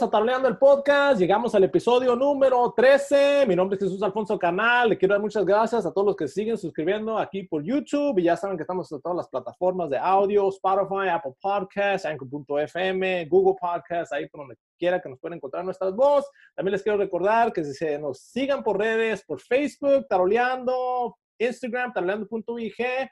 [0.00, 1.20] bienvenidos a Tableando el Podcast.
[1.20, 3.44] Llegamos al episodio número 13.
[3.46, 4.88] Mi nombre es Jesús Alfonso Canal.
[4.88, 8.18] Le quiero dar muchas gracias a todos los que siguen suscribiendo aquí por YouTube.
[8.18, 13.26] Y ya saben que estamos en todas las plataformas de audio, Spotify, Apple Podcasts, Anchor.fm,
[13.26, 16.30] Google Podcasts, ahí por donde quiera que nos puedan encontrar nuestras voces.
[16.54, 23.10] También les quiero recordar que se nos sigan por redes, por Facebook, Taroleando, Instagram, taroleando.ig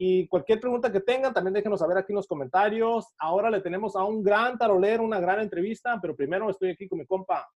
[0.00, 3.12] y cualquier pregunta que tengan, también déjenos saber aquí en los comentarios.
[3.18, 7.00] Ahora le tenemos a un gran tarolero, una gran entrevista, pero primero estoy aquí con
[7.00, 7.48] mi compa.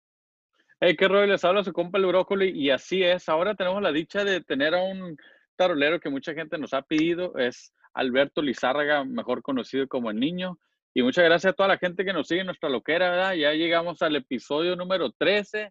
[0.81, 3.29] Hey, qué rollo, les habla su compa el brócoli y así es.
[3.29, 5.19] Ahora tenemos la dicha de tener a un
[5.55, 7.37] tarolero que mucha gente nos ha pedido.
[7.37, 10.59] Es Alberto Lizárraga, mejor conocido como el niño.
[10.95, 13.35] Y muchas gracias a toda la gente que nos sigue en nuestra loquera, ¿verdad?
[13.35, 15.71] Ya llegamos al episodio número 13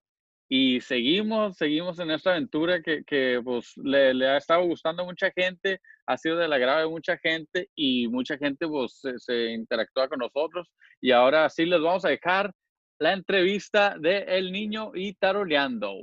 [0.52, 5.05] y seguimos, seguimos en esta aventura que, que pues, le, le, ha estado gustando a
[5.05, 10.09] mucha gente, ha sido del agrado de mucha gente y mucha gente pues, se, interactúa
[10.09, 10.67] con nosotros.
[11.00, 12.52] Y ahora sí les vamos a dejar
[12.97, 15.94] la entrevista de El Niño y Taroleando.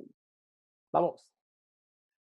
[0.93, 1.25] Vamos.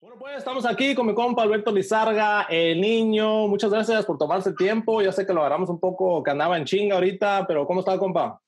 [0.01, 3.47] Bueno, pues estamos aquí con mi compa Alberto Lizarga, el niño.
[3.47, 5.01] Muchas gracias por tomarse tiempo.
[5.01, 7.97] Ya sé que lo agarramos un poco, que andaba en chinga ahorita, pero ¿cómo está,
[7.99, 8.41] compa?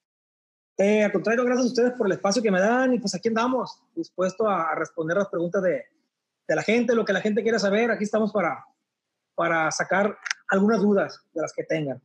[0.77, 3.29] Eh, al contrario, gracias a ustedes por el espacio que me dan y pues aquí
[3.29, 5.85] andamos, dispuesto a, responder las preguntas de,
[6.47, 7.89] de, la gente, lo que la gente quiera saber.
[7.89, 8.63] Aquí estamos para,
[9.33, 10.17] para sacar
[10.49, 11.99] algunas dudas de las que tengan.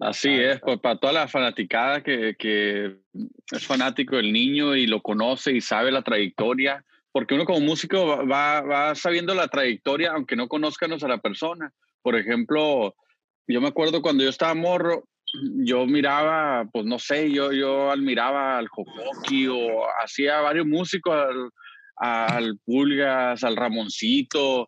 [0.00, 2.98] Así es, pues para toda la fanaticada que, que,
[3.50, 8.24] es fanático del niño y lo conoce y sabe la trayectoria, porque uno como músico
[8.26, 11.72] va, va sabiendo la trayectoria aunque no conozcanos a la persona.
[12.02, 12.94] Por ejemplo,
[13.48, 15.08] yo me acuerdo cuando yo estaba morro,
[15.64, 21.50] yo miraba, pues no sé, yo, yo admiraba al Jocoqui o hacía varios músicos, al,
[21.96, 24.66] al, Pulgas, al Ramoncito,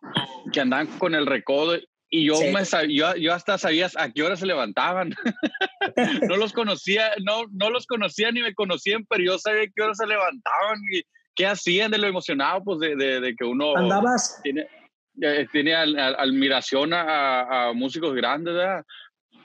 [0.51, 1.77] que andaban con el recodo.
[2.13, 5.15] Y yo, me yo, yo hasta sabía a qué hora se levantaban.
[6.29, 9.81] no los conocía, no, no los conocía ni me conocían, pero yo sabía a qué
[9.81, 11.01] hora se levantaban y
[11.35, 14.41] qué hacían de lo emocionado, pues de, de, que uno ¿Andabas?
[14.43, 14.67] tiene,
[15.21, 18.83] eh, tiene admiración a, a, músicos grandes, ¿verdad?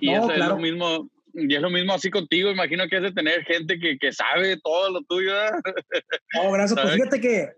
[0.00, 3.44] Y es lo mismo, y es lo mismo así contigo, imagino que es de tener
[3.44, 5.32] gente que, que sabe todo lo tuyo.
[6.34, 6.80] No, gracias.
[6.80, 7.48] Pues fíjate que,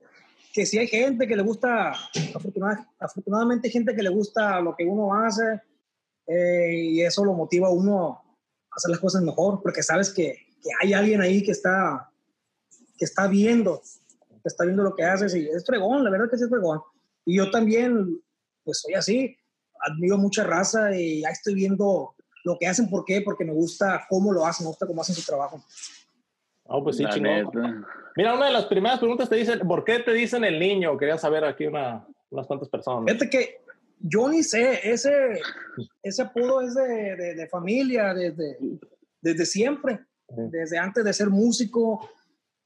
[0.53, 1.93] que sí hay gente que le gusta,
[3.01, 5.61] afortunadamente hay gente que le gusta lo que uno hace
[6.27, 8.11] eh, y eso lo motiva a uno
[8.71, 12.11] a hacer las cosas mejor, porque sabes que, que, hay alguien ahí que está,
[12.97, 13.81] que está viendo,
[14.29, 16.81] que está viendo lo que haces y es fregón, la verdad que sí es fregón.
[17.25, 18.21] Y yo también,
[18.65, 19.37] pues soy así,
[19.81, 22.15] admiro mucha raza y ya estoy viendo
[22.49, 23.21] lo que hacen, ¿por qué?
[23.21, 25.63] Porque me gusta cómo lo hacen, me gusta cómo hacen su trabajo.
[26.65, 27.85] Oh, pues sí, chingón.
[28.17, 30.97] Mira, una de las primeras preguntas te dicen, ¿por qué te dicen el niño?
[30.97, 33.05] Quería saber aquí una, unas cuantas personas.
[33.05, 33.61] Fíjate que
[34.01, 35.41] yo ni sé, ese,
[36.03, 38.59] ese apodo es de, de, familia, desde,
[39.21, 42.09] desde siempre, desde antes de ser músico.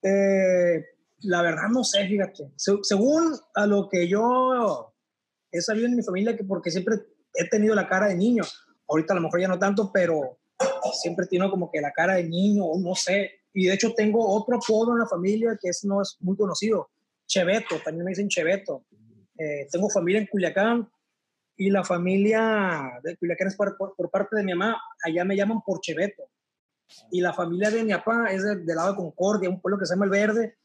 [0.01, 0.85] Eh,
[1.23, 2.53] la verdad no sé, fíjate.
[2.57, 4.95] según a lo que yo
[5.51, 6.97] he sabido en mi familia, que porque siempre
[7.35, 8.45] he tenido la cara de niño,
[8.93, 10.39] Ahorita a lo mejor ya no tanto, pero
[10.93, 13.41] siempre tiene como que la cara de niño, no sé.
[13.55, 16.91] Y de hecho tengo otro apodo en la familia que es, no es muy conocido,
[17.27, 18.85] Cheveto, también me dicen Cheveto.
[19.39, 20.91] Eh, tengo familia en Culiacán
[21.57, 25.63] y la familia de Culiacán es por, por, parte de mi mamá, allá me llaman
[25.65, 26.25] por Cheveto.
[27.11, 29.95] Y la familia de mi papá es del, lado de Concordia, un pueblo que se
[29.95, 30.57] llama El Verde,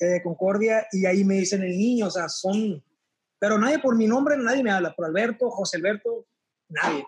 [0.00, 2.82] eh, Concordia, y ahí me dicen el niño, o sea, son...
[3.38, 6.26] Pero nadie por mi nombre, nadie me habla, por Alberto, José Alberto,
[6.68, 7.06] nadie.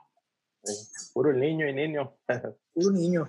[1.12, 2.14] Puro niño y niño.
[2.74, 3.28] Puro niño.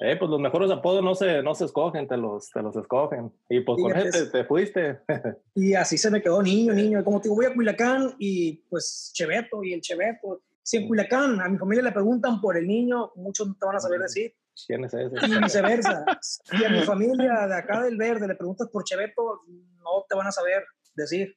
[0.00, 3.32] Eh, pues los mejores apodos no se, no se escogen, te los, te los escogen.
[3.48, 5.00] Y pues con este te fuiste.
[5.56, 7.02] y así se me quedó niño, niño.
[7.02, 10.42] Como te digo, voy a Culiacán y pues Cheveto y el Cheveto.
[10.62, 13.76] Si en Culiacán a mi familia le preguntan por el niño, muchos no te van
[13.76, 14.32] a saber decir.
[14.66, 15.14] ¿Quién es ese?
[15.26, 16.04] Y viceversa.
[16.20, 20.28] si a mi familia de acá del Verde le preguntas por Cheveto, no te van
[20.28, 20.64] a saber
[20.94, 21.36] decir.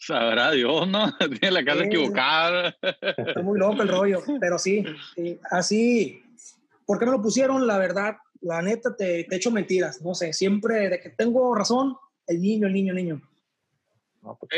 [0.00, 1.14] Sabrá Dios, ¿no?
[1.40, 2.74] Tiene la casa equivocada.
[2.80, 4.82] Está muy loco el rollo, pero sí,
[5.50, 6.22] así.
[6.86, 7.66] ¿Por qué me lo pusieron?
[7.66, 10.00] La verdad, la neta, te, te echo mentiras.
[10.00, 11.96] No sé, siempre de que tengo razón,
[12.26, 13.22] el niño, el niño, el niño.
[14.22, 14.50] No, pues,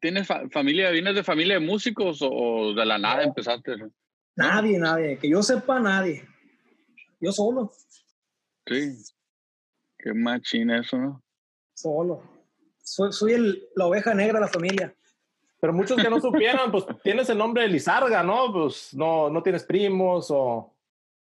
[0.00, 3.76] ¿Tienes familia, vienes de familia de músicos o de la nada empezaste?
[4.36, 5.18] Nadie, nadie.
[5.18, 6.26] Que yo sepa, nadie.
[7.18, 7.72] Yo solo.
[8.66, 8.94] Sí.
[9.98, 11.22] Qué machina eso, ¿no?
[11.74, 12.37] Solo
[12.88, 14.94] soy, el, la oveja negra de la familia.
[15.60, 18.52] Pero muchos que no supieran, pues tienes el nombre de Lizarga, ¿no?
[18.52, 20.72] Pues no, no tienes primos o...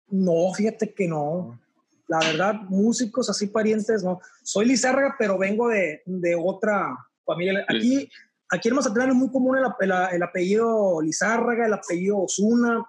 [0.09, 1.59] No, fíjate que no.
[2.07, 4.19] La verdad, músicos así parientes, no.
[4.43, 6.95] Soy Lizarga, pero vengo de, de otra
[7.25, 7.65] familia.
[7.67, 8.09] Aquí,
[8.49, 12.85] aquí en Mazatlán es muy común el, el, apellido Lizárraga, el apellido Osuna,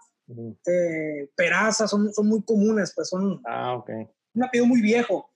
[0.66, 3.40] eh, Peraza, son, son muy comunes, pues son...
[3.46, 3.90] Ah, ok.
[4.34, 5.31] un apellido muy viejo.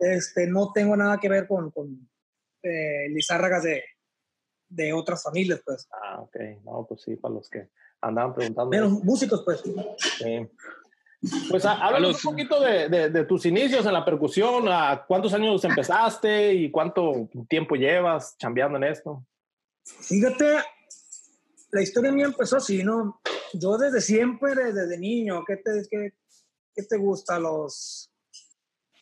[0.00, 2.08] Este, no tengo nada que ver con, con
[2.62, 3.82] eh, Lizárragas de,
[4.68, 5.88] de otras familias, pues.
[5.92, 6.36] Ah, ok.
[6.64, 7.68] No, pues sí, para los que
[8.00, 8.70] andaban preguntando.
[8.70, 9.62] Pero músicos, pues.
[10.18, 10.48] Sí.
[11.50, 16.54] Pues háblanos un poquito de, de, tus inicios en la percusión, a cuántos años empezaste
[16.54, 19.26] y cuánto tiempo llevas chambeando en esto.
[19.84, 20.60] Fíjate,
[21.72, 23.20] la historia mía empezó así, ¿no?
[23.52, 26.14] Yo desde siempre, desde niño, ¿qué te, qué,
[26.74, 27.38] qué te gusta?
[27.38, 28.10] Los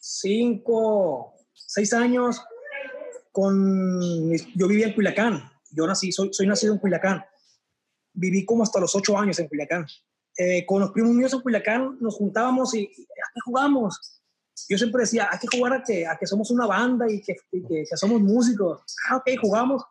[0.00, 2.42] cinco, seis años,
[3.38, 7.24] con, yo vivía en Culiacán, yo nací, soy, soy nacido en Culiacán,
[8.12, 9.86] viví como hasta los ocho años en Culiacán
[10.40, 14.20] eh, con los primos míos en Culiacán nos juntábamos y, ¿a qué jugamos?
[14.68, 17.36] Yo siempre decía, hay que jugar a que, a que somos una banda y que,
[17.50, 18.82] que, somos músicos.
[19.08, 19.82] Ah, ok, jugamos.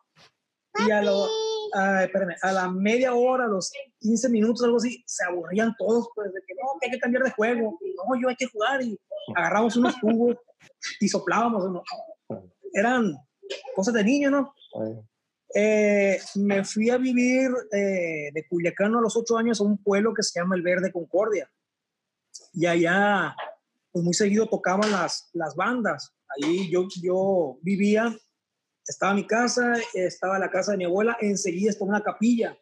[0.85, 1.25] Y a, lo,
[1.73, 6.39] a la media hora, a los 15 minutos, algo así, se aburrían todos, pues, de
[6.45, 7.77] que no, que hay que cambiar de juego.
[7.81, 8.81] Y, no, yo hay que jugar.
[8.81, 8.97] Y
[9.35, 10.37] agarramos unos tubos
[10.99, 11.83] y soplábamos.
[12.73, 13.15] Eran
[13.75, 14.53] cosas de niño, ¿no?
[15.53, 20.13] Eh, me fui a vivir eh, de Culiacán a los ocho años a un pueblo
[20.13, 21.49] que se llama El Verde Concordia.
[22.53, 23.35] Y allá,
[23.91, 26.13] pues muy seguido tocaban las, las bandas.
[26.27, 28.15] Ahí yo, yo vivía,
[28.85, 32.57] estaba mi casa, estaba la casa de mi abuela, enseguida estaba una capilla.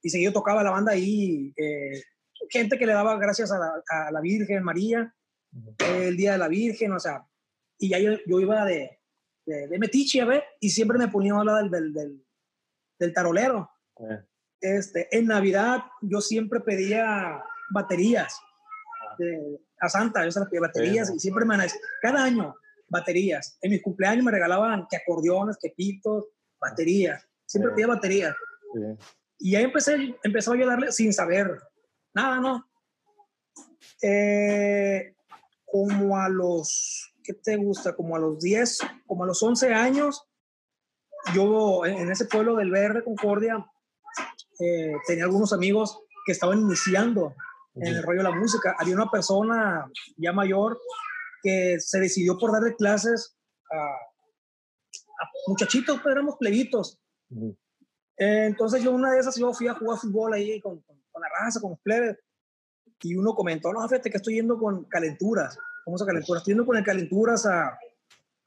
[0.00, 1.52] Y seguido tocaba la banda ahí.
[1.56, 2.02] Eh,
[2.50, 3.58] gente que le daba gracias a
[4.10, 5.12] la, Virgen María,
[5.78, 7.26] el Día de la Virgen, o sea.
[7.80, 8.97] Y ya yo, yo iba de,
[9.48, 12.22] de, metiche a ver, y siempre me ponía a hablar del, del
[12.98, 13.70] del tarolero.
[13.98, 14.24] Eh.
[14.60, 18.40] Este, en Navidad yo siempre pedía baterías
[19.80, 21.56] a Santa, yo se las pedía baterías y siempre me
[22.02, 22.54] cada año
[22.88, 23.58] baterías.
[23.60, 26.24] En mis cumpleaños me regalaban que acordeones, que pitos,
[26.60, 27.24] baterías.
[27.46, 28.34] Siempre pedía baterías.
[29.38, 31.58] Y ahí empecé, empezó yo a darle sin saber
[32.14, 32.68] nada, ¿no?
[34.02, 35.14] Eh,
[35.64, 37.94] como a los, ¿qué te gusta?
[37.94, 40.24] Como a los 10, como a los 11 años,
[41.34, 43.70] yo en ese pueblo del Verde, Concordia,
[44.58, 47.34] eh, tenía algunos amigos que estaban iniciando
[47.74, 48.74] en el rollo de la música.
[48.78, 50.80] Había una persona ya mayor
[51.42, 53.36] que se decidió por darle clases
[53.70, 54.08] a,
[55.48, 56.98] muchachitos, pero éramos plebitos.
[58.16, 61.28] Eh, entonces yo una de esas yo fui a jugar fútbol ahí con, con, la
[61.40, 62.16] raza, con los plebes,
[63.02, 65.58] y uno comentó, no, fíjate que estoy yendo con calenturas.
[65.84, 66.40] ¿Cómo se calenturas?
[66.40, 67.78] Estoy yendo con el calenturas a,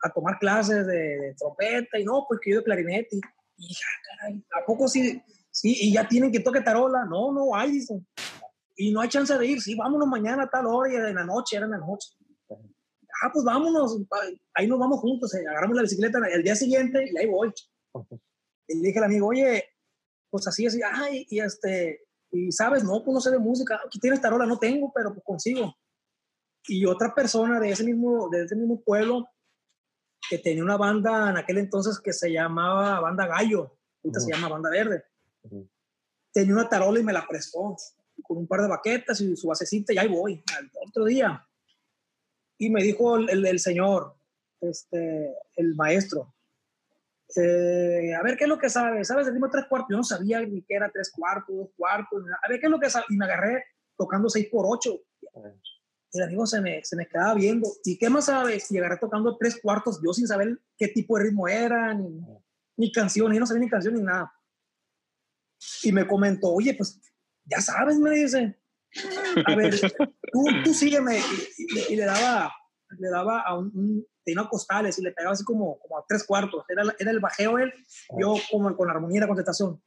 [0.02, 3.18] a tomar clases de, trompeta y no, pues que yo de clarinete.
[3.58, 5.22] Y dije, ah, caray, ¿a poco sí?
[5.52, 7.06] Sí, y ya tienen que toque tarola.
[7.06, 8.06] No, no hay, dicen.
[8.76, 9.62] Y no hay chance de ir.
[9.62, 12.10] Sí, vámonos mañana a tal hora y en la noche, era en la noche.
[13.24, 14.00] Ah, pues vámonos,
[14.56, 17.54] ahí nos vamos juntos, eh, agarramos la bicicleta el día siguiente y ahí voy.
[18.68, 19.64] Y le dije al amigo, oye,
[20.32, 24.00] pues así, así, ay, y este, y sabes, no, pues no sé de música, aquí
[24.00, 25.76] tienes tarola, no tengo, pero pues consigo.
[26.68, 29.28] Y otra persona de ese mismo, de ese mismo pueblo
[30.30, 34.48] que tenía una banda en aquel entonces que se llamaba Banda Gallo, ahorita se llama
[34.48, 35.04] Banda Verde.
[36.32, 37.76] Tenía una tarola y me la prestó
[38.24, 41.46] con un par de baquetas y su basecita y ahí voy, al otro día.
[42.58, 44.16] Y me dijo el, el, señor,
[44.62, 46.34] este, el maestro,
[47.38, 49.90] eh, a ver qué es lo que sabes, ¿sabes el ritmo tres cuartos?
[49.90, 52.80] Yo no sabía ni qué era tres cuartos, dos cuartos, a ver qué es lo
[52.80, 53.08] que sabes.
[53.10, 53.64] Y me agarré
[53.98, 55.00] tocando seis por ocho
[56.14, 57.70] el amigo se me, se me quedaba viendo.
[57.84, 58.70] ¿Y qué más sabes?
[58.72, 62.22] Y agarré tocando tres cuartos, yo sin saber qué tipo de ritmo era, ni,
[62.78, 64.34] ni canción, y no sabía ni canción ni nada.
[65.84, 67.00] Y me comentó, oye, pues
[67.46, 68.58] ya sabes, me dice.
[69.46, 71.22] A ver, tú, tú sígueme.
[71.58, 72.52] Y, le daba,
[73.00, 76.64] le daba a un, tenía costales y le pegaba así como, como a tres cuartos.
[76.70, 77.74] Era, era el bajeo él,
[78.20, 79.82] yo como con la armonía y la contestación.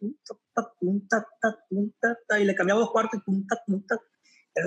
[2.38, 3.20] Y le cambiaba dos cuartos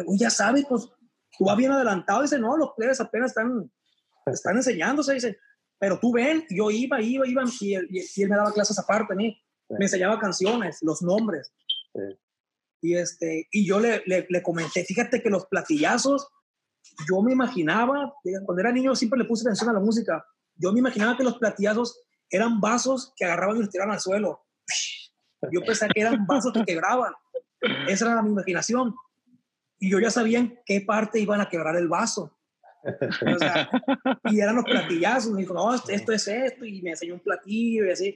[0.07, 0.89] y ya sabes, pues
[1.37, 3.71] tú vas bien adelantado, dice, no, los plebes apenas están,
[4.25, 5.37] están enseñándose, dice,
[5.79, 9.13] pero tú ven, yo iba, iba, iba, y él, y él me daba clases aparte
[9.13, 9.39] a mí,
[9.69, 11.53] me enseñaba canciones, los nombres.
[12.81, 16.27] Y, este, y yo le, le, le, comenté, fíjate que los platillazos,
[17.09, 18.13] yo me imaginaba,
[18.45, 20.25] cuando era niño siempre le puse atención a la música,
[20.55, 24.45] yo me imaginaba que los platillazos eran vasos que agarraban y los tiraban al suelo.
[25.51, 27.13] Yo pensé que eran vasos que quebraban.
[27.87, 28.95] Esa era mi imaginación
[29.79, 32.33] y yo ya sabía en qué parte iban a quebrar el vaso.
[34.25, 37.85] y eran los platillazos, me dijo, no, esto es esto, y me enseñó un platillo
[37.85, 38.15] y así.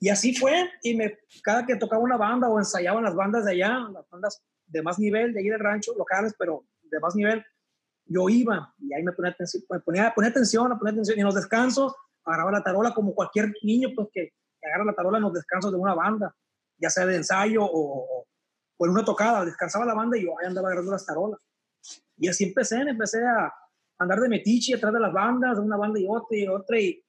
[0.00, 3.52] Y así fue, y me, cada que tocaba una banda o ensayaban las bandas de
[3.52, 7.44] allá, las bandas de más nivel, de ahí del rancho, locales, pero de más nivel,
[8.06, 11.34] yo iba y ahí me ponía atención, me ponía, ponía atención, atención, y en los
[11.34, 11.94] descansos
[12.24, 14.32] agarraba la tarola como cualquier niño, pues que,
[14.62, 16.34] agarra la tarola en los descansos de una banda,
[16.78, 18.26] ya sea de ensayo o,
[18.76, 21.40] o en una tocada, descansaba la banda y yo ahí andaba agarrando las tarolas.
[22.16, 23.52] Y así empecé, empecé a,
[23.98, 26.80] andar de metiche atrás de las bandas, de una banda y otra y otra.
[26.80, 27.04] Y,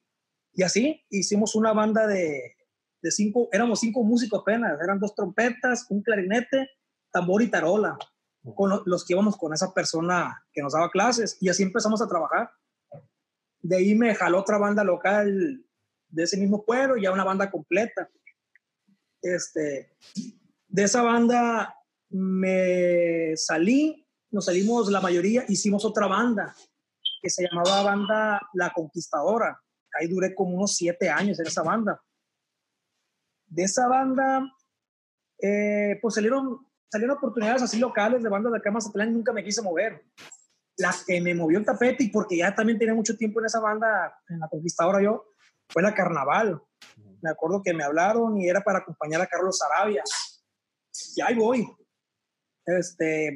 [0.52, 2.56] y así hicimos una banda de,
[3.02, 6.70] de cinco, éramos cinco músicos apenas, eran dos trompetas, un clarinete,
[7.10, 7.96] tambor y tarola,
[8.54, 11.36] con los que íbamos con esa persona que nos daba clases.
[11.40, 12.50] Y así empezamos a trabajar.
[13.60, 15.64] De ahí me jaló otra banda local
[16.08, 18.08] de ese mismo pueblo, ya una banda completa.
[19.20, 19.96] Este,
[20.68, 21.74] de esa banda
[22.10, 26.54] me salí, nos salimos la mayoría, hicimos otra banda
[27.20, 29.60] que se llamaba banda La Conquistadora.
[29.98, 32.00] Ahí duré como unos siete años en esa banda.
[33.46, 34.44] De esa banda,
[35.40, 39.44] eh, pues salieron, salieron oportunidades así locales de bandas de acá Mazatlán y nunca me
[39.44, 40.04] quise mover.
[40.78, 43.60] La que me movió el tapete y porque ya también tenía mucho tiempo en esa
[43.60, 45.24] banda, en La Conquistadora yo,
[45.68, 46.60] fue la Carnaval.
[47.22, 50.02] Me acuerdo que me hablaron y era para acompañar a Carlos Arabia.
[51.14, 51.66] Y ahí voy.
[52.64, 53.28] Este,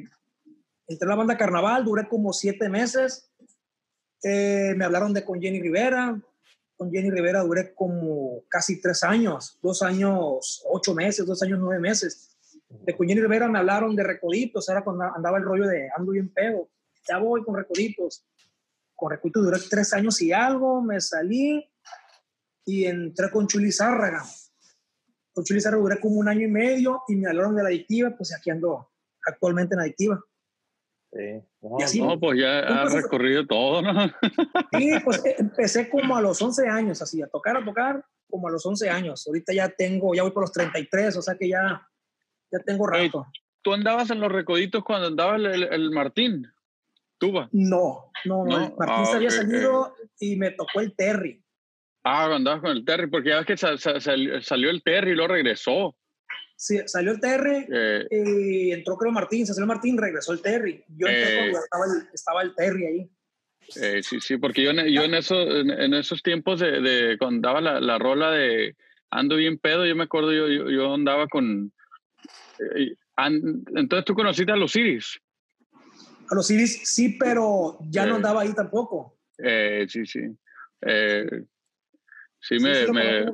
[0.87, 3.31] entré en la banda Carnaval, duré como siete meses.
[4.23, 6.19] Eh, me hablaron de con Jenny Rivera.
[6.77, 11.79] Con Jenny Rivera duré como casi tres años, dos años, ocho meses, dos años, nueve
[11.79, 12.30] meses.
[12.83, 16.11] De con Jenny Rivera me hablaron de Recoditos, era cuando andaba el rollo de ando
[16.11, 16.69] bien pedo.
[17.07, 18.25] Ya voy con Recoditos.
[18.95, 21.69] Con Recoditos duré tres años y algo, me salí
[22.65, 24.23] y entré con Chuli Zárraga.
[25.33, 28.15] Con Chuli Zárraga duré como un año y medio y me hablaron de la adictiva,
[28.15, 28.91] pues aquí ando
[29.25, 30.23] actualmente en adictiva.
[31.13, 31.99] Sí.
[31.99, 33.93] No, pues ya ha recorrido todo, ¿no?
[34.71, 38.47] Sí, pues eh, empecé como a los 11 años, así, a tocar, a tocar, como
[38.47, 39.27] a los 11 años.
[39.27, 41.85] Ahorita ya tengo, ya voy por los 33, o sea que ya,
[42.51, 43.27] ya tengo rato.
[43.61, 46.47] ¿Tú andabas en los recoditos cuando andaba el, Martín?
[47.17, 47.47] ¿Tuba?
[47.51, 48.65] No, no, no.
[48.65, 51.43] El Martín se había ah, salido y me tocó el Terry.
[52.03, 53.57] Ah, andabas con el Terry, porque ya ves que
[54.41, 55.95] salió el Terry y luego regresó.
[56.55, 60.83] Sí, salió el Terry eh, y entró creo Martín, se salió Martín, regresó el Terry.
[60.89, 61.61] Yo entré cuando eh.
[61.63, 63.11] estaba el, estaba el Terry ahí.
[63.81, 67.61] Eh, sí, sí, porque yo, yo en, eso, en, esos tiempos de, de cuando daba
[67.61, 68.75] la, la, rola de
[69.09, 71.73] Ando bien pedo, yo me acuerdo, yo, yo, andaba con...
[73.75, 75.19] entonces tú conociste a los Iris.
[76.29, 79.17] A los Iris sí, pero ya no andaba ahí tampoco.
[79.37, 80.21] sí, sí.
[82.43, 83.31] Sí, me, me,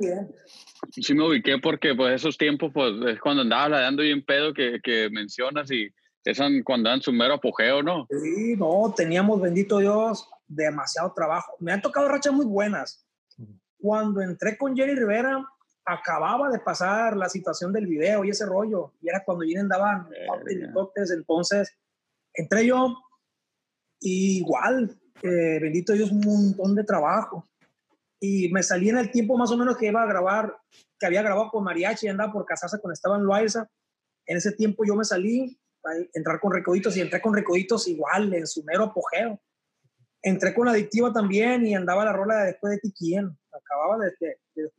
[0.90, 4.80] sí me ubiqué porque pues esos tiempos pues es cuando andaba ladeando bien pedo que,
[4.82, 5.88] que mencionas y
[6.24, 8.06] eran cuando dan su mero apogeo, ¿no?
[8.10, 11.56] Sí, no, teníamos, bendito Dios, demasiado trabajo.
[11.58, 13.06] Me han tocado rachas muy buenas.
[13.78, 15.42] Cuando entré con Jenny Rivera,
[15.88, 20.06] acababa de pasar la situación del video y ese rollo, y era cuando Jenny andaba
[20.46, 20.74] en
[21.10, 21.74] entonces
[22.34, 22.94] entré yo,
[24.00, 27.48] igual, eh, bendito Dios, un montón de trabajo
[28.20, 30.56] y me salí en el tiempo más o menos que iba a grabar,
[30.98, 33.66] que había grabado con Mariachi y andaba por casarse con Esteban Loaiza.
[34.26, 35.58] En ese tiempo yo me salí
[36.12, 39.40] entrar con Recoditos y entré con Recoditos igual, en su mero apogeo.
[40.20, 44.40] Entré con Adictiva también y andaba la rola de después de Tiquien, acababa de, de,
[44.54, 44.70] de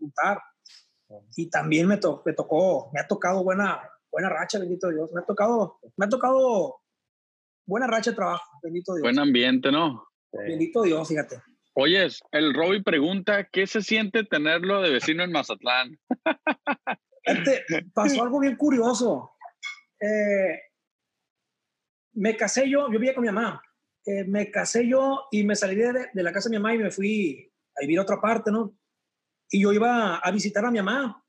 [1.35, 5.11] Y también me, me tocó, me ha tocado buena, buena racha, bendito Dios.
[5.13, 6.81] Me ha tocado, me ha tocado
[7.65, 9.03] buena racha de trabajo, bendito Dios.
[9.03, 10.07] Buen ambiente, ¿no?
[10.31, 11.41] Bendito Dios, fíjate.
[11.73, 15.97] Oyes, el Robbie pregunta, ¿qué se siente tenerlo de vecino en Mazatlán?
[17.93, 19.31] pasó algo bien curioso.
[20.01, 20.59] Eh,
[22.13, 23.61] me casé yo, yo vivía con mi mamá.
[24.05, 26.91] Eh, me casé yo y me salí de, la casa de mi mamá y me
[26.91, 28.77] fui a vivir a otra parte, ¿no?
[29.49, 31.23] Y yo iba a visitar a mi mamá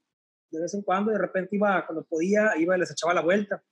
[0.50, 3.62] de vez en cuando, de repente iba, cuando podía, iba y les echaba la vuelta.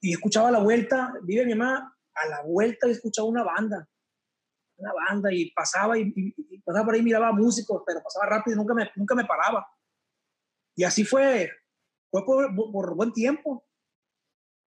[0.00, 3.88] Y escuchaba la vuelta, vive mi mamá, a la vuelta y escuchaba una banda
[4.78, 6.12] una banda y pasaba y,
[6.64, 9.66] pasaba por ahí, miraba músicos, pero pasaba rápido y nunca me, nunca me paraba.
[10.74, 11.50] Y así fue,
[12.10, 13.64] fue por, por, buen tiempo.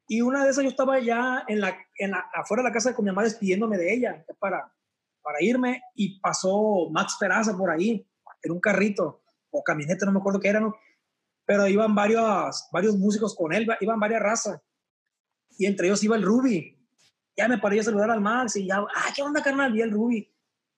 [0.08, 2.94] Y una de esas yo estaba ya en la, en la, afuera de la casa
[2.94, 4.74] con mi mamá despidiéndome de ella para,
[5.22, 8.06] para irme y pasó Max Peraza por ahí,
[8.44, 10.76] en un carrito o camioneta, no me acuerdo qué era, ¿no?
[11.46, 14.62] pero iban varios, varios músicos con él, iban varias razas.
[15.58, 16.78] Y entre ellos iba el Ruby,
[17.38, 19.76] ya me paré a saludar al Max y ya, ah, ¿qué onda, carnal?
[19.76, 20.30] Y el Ruby.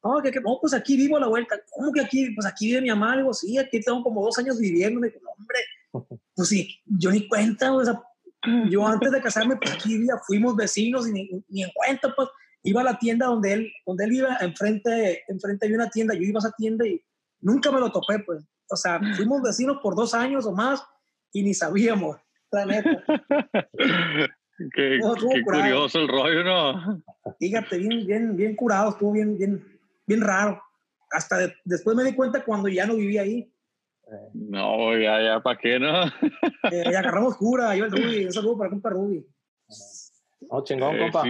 [0.03, 1.59] No, que, no, pues aquí vivo a la vuelta.
[1.71, 2.29] ¿Cómo que aquí?
[2.31, 3.17] Pues aquí vive mi mamá.
[3.17, 4.99] Digo, sí, aquí tengo como dos años viviendo.
[4.99, 5.59] Me digo, hombre,
[6.35, 8.01] pues sí, yo ni cuenta, o sea,
[8.69, 12.29] yo antes de casarme, pues aquí vivía, fuimos vecinos y ni, ni, en cuenta, pues
[12.63, 16.21] iba a la tienda donde él, donde él iba, enfrente, enfrente había una tienda, yo
[16.21, 17.03] iba a esa tienda y
[17.45, 18.43] nunca me lo topé, pues.
[18.69, 20.83] O sea, fuimos vecinos por dos años o más
[21.31, 22.17] y ni sabíamos,
[22.51, 23.03] la neta.
[24.73, 24.99] Qué,
[25.43, 27.03] curioso el rollo, ¿no?
[27.39, 29.61] Fíjate, bien, bien, bien curado, estuvo bien, bien,
[30.07, 30.61] bien raro.
[31.11, 33.51] Hasta después me di cuenta cuando ya no vivía ahí.
[34.33, 36.05] No, ya, ya, ¿para qué no?
[36.71, 39.27] eh, agarramos cura, yo el Ruby, un saludo para compa Ruby.
[40.49, 41.23] Oh, chingón, compa.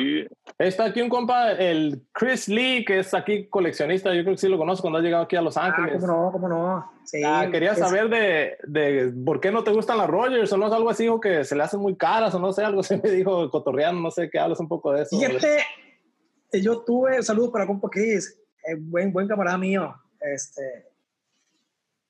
[0.58, 4.14] Está aquí un compa, el Chris Lee, que es aquí coleccionista.
[4.14, 5.96] Yo creo que sí lo conozco cuando ha llegado aquí a Los Ángeles.
[5.96, 6.92] Ah, cómo no, cómo no.
[7.26, 10.74] ah, quería saber de, de, por qué no te gustan las Rogers o no es
[10.74, 13.10] algo así, o que se le hacen muy caras o no sé, algo se me
[13.10, 15.18] dijo cotorreando, no sé, que hablas un poco de eso.
[15.18, 15.64] Fíjate,
[16.62, 18.40] yo tuve, saludos para compa Chris,
[18.80, 19.94] buen, buen camarada mío.
[20.20, 20.86] Este,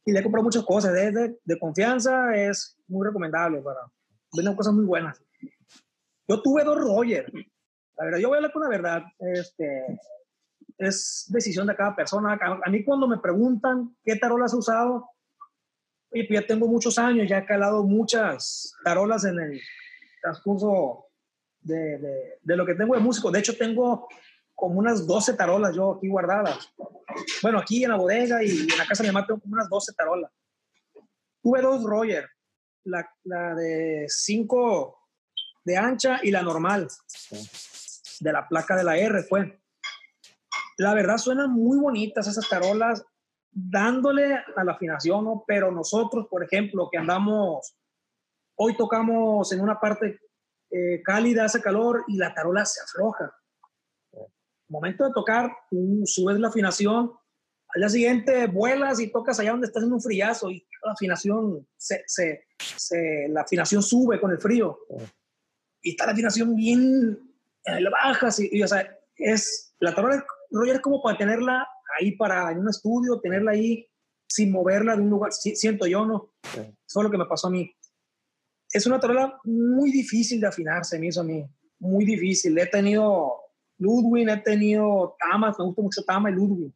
[0.05, 0.93] y le he comprado muchas cosas.
[0.93, 3.79] De, de, confianza es muy recomendable para
[4.35, 5.21] venden cosas muy buenas.
[6.27, 7.31] Yo tuve dos Roger.
[7.97, 9.03] La verdad, yo voy a hablar con la verdad.
[9.19, 9.99] Este,
[10.77, 12.37] es decisión de cada persona.
[12.41, 15.09] A mí cuando me preguntan qué tarolas has usado,
[16.09, 19.61] pues ya tengo muchos años, ya he calado muchas tarolas en el
[20.21, 21.07] transcurso
[21.61, 23.31] de, de, de, lo que tengo de músico.
[23.31, 24.07] De hecho, tengo
[24.53, 26.73] como unas 12 tarolas yo aquí guardadas.
[27.41, 29.69] Bueno, aquí en la bodega y en la casa de mi mamá tengo como unas
[29.69, 30.31] 12 tarolas.
[31.41, 32.27] Tuve dos Roger,
[32.85, 35.04] la, la de 5
[35.65, 36.87] de ancha y la normal,
[38.19, 39.61] de la placa de la R fue.
[40.77, 43.03] La verdad suenan muy bonitas esas tarolas,
[43.51, 45.43] dándole a la afinación, ¿no?
[45.47, 47.77] pero nosotros, por ejemplo, que andamos,
[48.57, 50.19] hoy tocamos en una parte
[50.71, 53.33] eh, cálida, hace calor y la tarola se afloja
[54.67, 57.11] momento de tocar, tú subes la afinación,
[57.69, 61.67] al día siguiente vuelas y tocas allá donde estás en un friazo y la afinación,
[61.77, 64.79] se, se, se, la afinación sube con el frío.
[65.85, 67.19] Y está la afinación bien
[67.63, 71.67] eh, baja, y, o sea, es, la tarola Roger es como para tenerla
[71.99, 73.87] ahí para en un estudio, tenerla ahí
[74.27, 76.33] sin moverla de un lugar, siento yo, ¿no?
[76.43, 77.71] Eso es lo que me pasó a mí.
[78.71, 81.45] Es una tarola muy difícil de afinarse, me hizo a mí,
[81.77, 82.57] muy difícil.
[82.57, 83.33] He tenido
[83.77, 86.73] Ludwig, he tenido tamas, me gusta mucho Tama y Ludwig.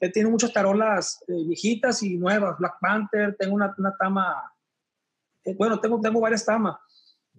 [0.00, 4.54] He tenido muchas tarolas eh, viejitas y nuevas, Black Panther, tengo una, una tama,
[5.44, 6.78] eh, bueno, tengo, tengo varias tamas.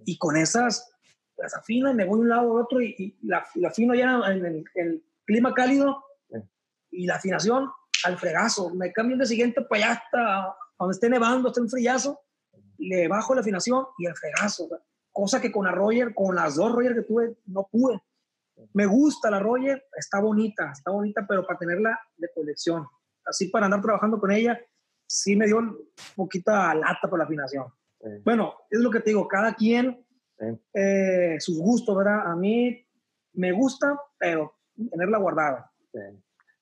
[0.07, 0.89] Y con esas
[1.35, 4.21] las afino y me voy de un lado a otro y, la, la, afino ya
[4.27, 6.01] en el, clima cálido
[6.89, 7.69] y la afinación
[8.05, 8.73] al fregazo.
[8.73, 12.21] Me cambio de siguiente para allá hasta donde esté nevando, esté en frillazo,
[12.77, 14.69] le bajo la afinación y el fregazo.
[15.11, 18.01] Cosa que con la Roger, con las dos Roger que tuve, no pude.
[18.73, 22.87] Me gusta la Roger, está bonita, está bonita, pero para tenerla de colección.
[23.25, 24.57] Así para andar trabajando con ella,
[25.05, 25.77] sí me dio un
[26.15, 27.65] poquito lata por la afinación.
[28.23, 30.05] Bueno, es lo que te digo, cada quien,
[30.73, 32.31] eh, sus gustos, ¿verdad?
[32.31, 32.85] A mí
[33.33, 34.53] me gusta, pero
[34.91, 35.71] tenerla guardada.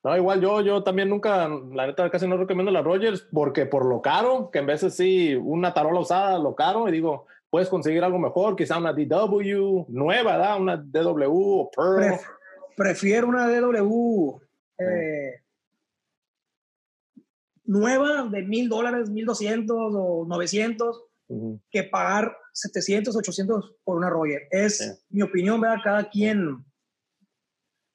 [0.04, 3.86] No, igual yo, yo también nunca, la neta casi no recomiendo la Rogers porque por
[3.86, 8.04] lo caro, que en veces sí, una tarola usada, lo caro, y digo, puedes conseguir
[8.04, 10.62] algo mejor, quizá una DW nueva, ¿verdad?
[10.62, 12.20] Una DW o Pearl.
[12.78, 14.40] prefiero una DW
[14.78, 15.42] eh,
[17.64, 21.04] nueva de mil dólares, mil doscientos o novecientos
[21.72, 24.48] que pagar 700, 800 por una Roger.
[24.52, 25.78] Es mi opinión, ¿verdad?
[25.84, 26.64] Cada quien.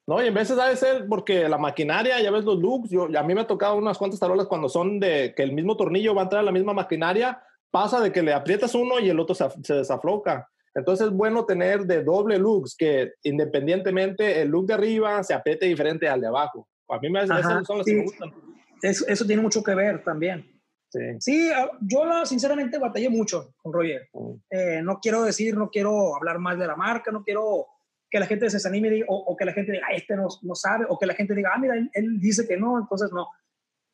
[0.07, 3.23] No, y en veces debe ser porque la maquinaria, ya ves los looks, yo, a
[3.23, 6.21] mí me ha tocado unas cuantas tarolas cuando son de que el mismo tornillo va
[6.21, 9.33] a entrar a la misma maquinaria pasa de que le aprietas uno y el otro
[9.33, 10.49] se, se desafloca.
[10.73, 15.65] Entonces es bueno tener de doble looks, que independientemente el look de arriba se apriete
[15.65, 16.67] diferente al de abajo.
[16.89, 18.33] A mí me, Ajá, son las que me gustan.
[18.81, 20.60] Eso, eso, tiene mucho que ver también.
[20.91, 24.09] Sí, sí ah, yo la, sinceramente batallé mucho con Roger.
[24.13, 24.33] Mm.
[24.49, 27.67] Eh, no quiero decir, no quiero hablar mal de la marca, no quiero
[28.09, 30.85] que la gente se desanime o, o que la gente diga, este no, no, sabe,
[30.89, 33.27] o que la gente diga, ah, mira, él, él dice que no, entonces no.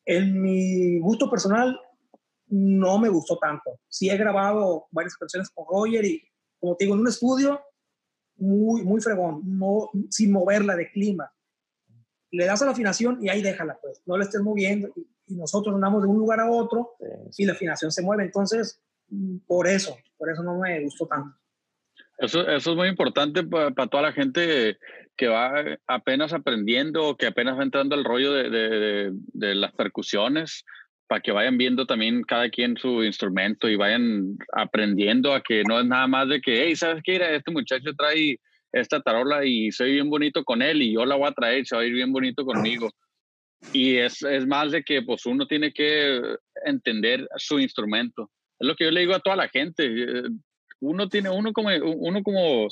[0.04, 1.78] En mi gusto personal,
[2.48, 3.78] no me gustó tanto.
[3.88, 6.20] Sí he grabado varias canciones con Roger y,
[6.58, 7.60] como te digo, en un estudio
[8.38, 11.30] muy, muy fregón, no, sin moverla de clima.
[12.30, 15.74] Le das a la afinación y ahí déjala, pues, no la estés moviendo y, nosotros
[15.74, 16.96] andamos de un lugar a otro
[17.36, 18.24] y la afinación se mueve.
[18.24, 18.80] Entonces,
[19.46, 21.36] por eso, por eso no me gustó tanto.
[22.16, 24.78] Eso, eso es muy importante para toda la gente
[25.18, 25.52] que va
[25.86, 30.64] apenas aprendiendo, que apenas va entrando al rollo de, de, de las percusiones
[31.08, 35.80] para que vayan viendo también cada quien su instrumento y vayan aprendiendo a que no
[35.80, 37.16] es nada más de que, hey, ¿sabes qué?
[37.34, 38.38] Este muchacho trae
[38.72, 41.76] esta tarola y soy bien bonito con él y yo la voy a traer, se
[41.76, 42.90] va a ir bien bonito conmigo.
[43.72, 46.20] Y es, es más de que pues uno tiene que
[46.64, 48.30] entender su instrumento.
[48.58, 49.84] Es lo que yo le digo a toda la gente.
[49.86, 50.22] Eh,
[50.80, 52.68] uno tiene, uno como, uno como,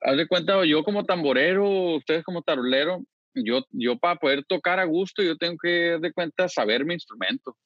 [0.00, 3.02] haz de cuenta, yo como tamborero, ustedes como tarolero,
[3.34, 7.56] yo, yo para poder tocar a gusto, yo tengo que, de cuenta, saber mi instrumento.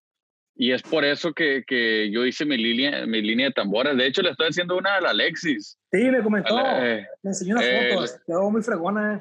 [0.55, 3.97] Y es por eso que, que, yo hice mi línea, mi línea de tambores.
[3.97, 5.79] De hecho, le estoy haciendo una a la Alexis.
[5.91, 6.59] Sí, me comentó.
[6.61, 8.13] Eh, me enseñó una eh, foto.
[8.27, 9.21] Quedó muy fregona.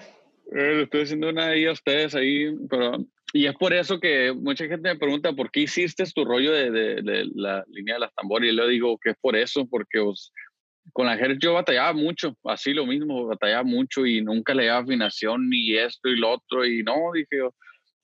[0.52, 2.54] Eh, le estoy haciendo una ahí a ustedes ahí.
[2.70, 2.98] Pero,
[3.34, 6.70] y es por eso que mucha gente me pregunta, ¿por qué hiciste tu rollo de,
[6.70, 8.52] de, de la línea de las tambores?
[8.52, 10.34] Y le digo que es por eso, porque os,
[10.94, 14.82] con la Hertz yo batallaba mucho, así lo mismo, batallaba mucho y nunca le daba
[14.82, 16.66] afinación ni esto y lo otro.
[16.66, 17.54] Y no, dije yo,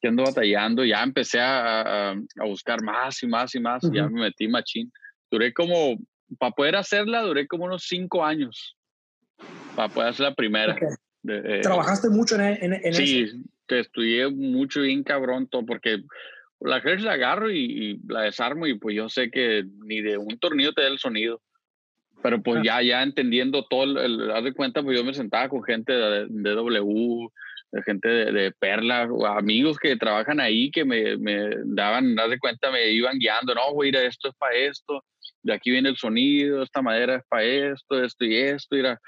[0.01, 0.85] que ando batallando.
[0.85, 3.83] Ya empecé a, a, buscar más y más y más.
[3.83, 4.91] y ya me metí machín.
[5.29, 5.97] Duré como,
[6.39, 8.75] para poder hacerla, duré como unos cinco años.
[9.75, 10.77] Para poder hacer la primera.
[11.27, 13.35] Eh, ¿Trabajaste mucho en, en, en sí, eso?
[13.35, 13.43] Sí,
[13.75, 16.01] estudié mucho bien cabrón, todo, porque
[16.59, 20.39] la Hertz la agarro y, la desarmo y pues yo sé que ni de un
[20.39, 21.41] tornillo te da el sonido.
[22.23, 22.63] Pero pues ah.
[22.63, 26.25] ya, ya entendiendo todo, el, haz de cuenta, pues yo me sentaba con gente de,
[26.27, 27.29] de W,
[27.71, 32.39] de gente de, de, Perla, amigos que trabajan ahí que me, me daban, haz de
[32.39, 35.03] cuenta, me iban guiando, no, güey, esto es para esto,
[35.43, 38.99] de aquí viene el sonido, esta madera es para esto, esto y esto, mira,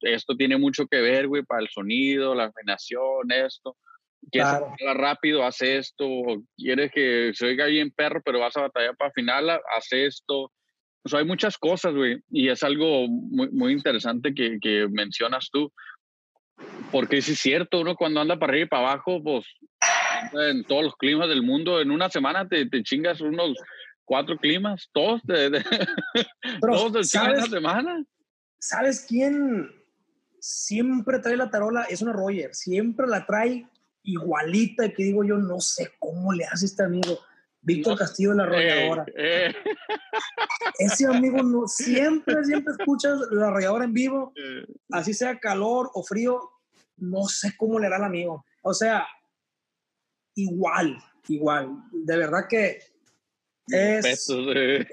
[0.00, 3.76] esto tiene mucho que ver, güey, para el sonido, la afinación, esto.
[4.30, 4.94] Quieres claro.
[4.94, 6.06] rápido, haz esto.
[6.56, 10.52] Quieres que se oiga bien perro, pero vas a batallar para afinarla, haz esto.
[11.06, 15.50] O sea, hay muchas cosas, güey, y es algo muy, muy interesante que, que mencionas
[15.52, 15.70] tú.
[16.94, 19.44] Porque sí es cierto, uno cuando anda para arriba y para abajo, pues
[20.48, 23.58] en todos los climas del mundo, en una semana te, te chingas unos
[24.04, 25.64] cuatro climas, todos de, de
[26.60, 28.04] todos de ¿sabes, semana.
[28.60, 29.72] ¿Sabes quién
[30.38, 31.82] siempre trae la tarola?
[31.82, 33.66] Es una Roger, siempre la trae
[34.04, 37.18] igualita, que digo yo, no sé cómo le hace este amigo.
[37.60, 39.04] Víctor Castillo de la arrolladora.
[39.16, 39.54] Eh, eh.
[40.78, 44.64] Ese amigo no, siempre, siempre escuchas la arrolladora en vivo, eh.
[44.92, 46.53] así sea calor o frío,
[46.96, 48.44] no sé cómo le hará al amigo.
[48.62, 49.06] O sea,
[50.34, 50.96] igual,
[51.28, 51.70] igual.
[51.92, 52.78] De verdad que
[53.68, 54.26] es...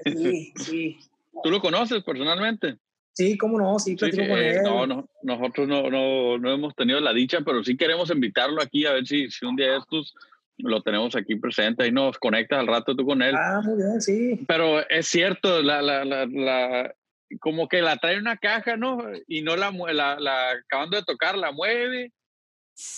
[0.04, 0.98] sí, sí.
[1.42, 2.78] ¿Tú lo conoces personalmente?
[3.14, 4.62] Sí, cómo no, sí, platico con él.
[4.62, 8.86] No, no, nosotros no, no, no hemos tenido la dicha, pero sí queremos invitarlo aquí
[8.86, 10.14] a ver si, si un día de estos
[10.58, 13.34] lo tenemos aquí presente y nos conectas al rato tú con él.
[13.36, 14.44] Ah, muy bien, sí.
[14.46, 16.94] Pero es cierto, la, la, la, la
[17.40, 18.98] como que la trae una caja, ¿no?
[19.26, 22.12] Y no la, la, la acabando de tocar, la mueve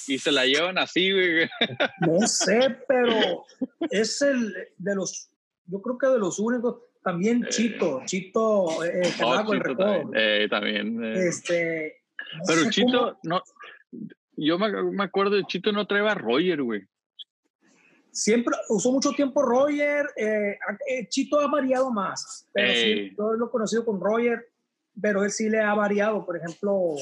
[0.07, 1.49] y se la llevan así, güey.
[2.01, 3.45] No sé, pero
[3.91, 5.31] es el de los,
[5.67, 10.11] yo creo que de los únicos, también eh, Chito, Chito, eh, eh oh, el también,
[10.15, 11.05] eh, también.
[11.05, 12.03] Este,
[12.47, 13.43] pero Chito, no,
[14.37, 16.87] yo me, me, acuerdo de Chito no trae a Roger, güey
[18.15, 20.07] siempre usó mucho tiempo Roger.
[20.17, 20.57] Eh,
[20.89, 24.47] eh, Chito ha variado más, pero sí, yo lo he conocido con Roger,
[25.01, 26.25] pero él sí le ha variado.
[26.25, 26.95] Por ejemplo,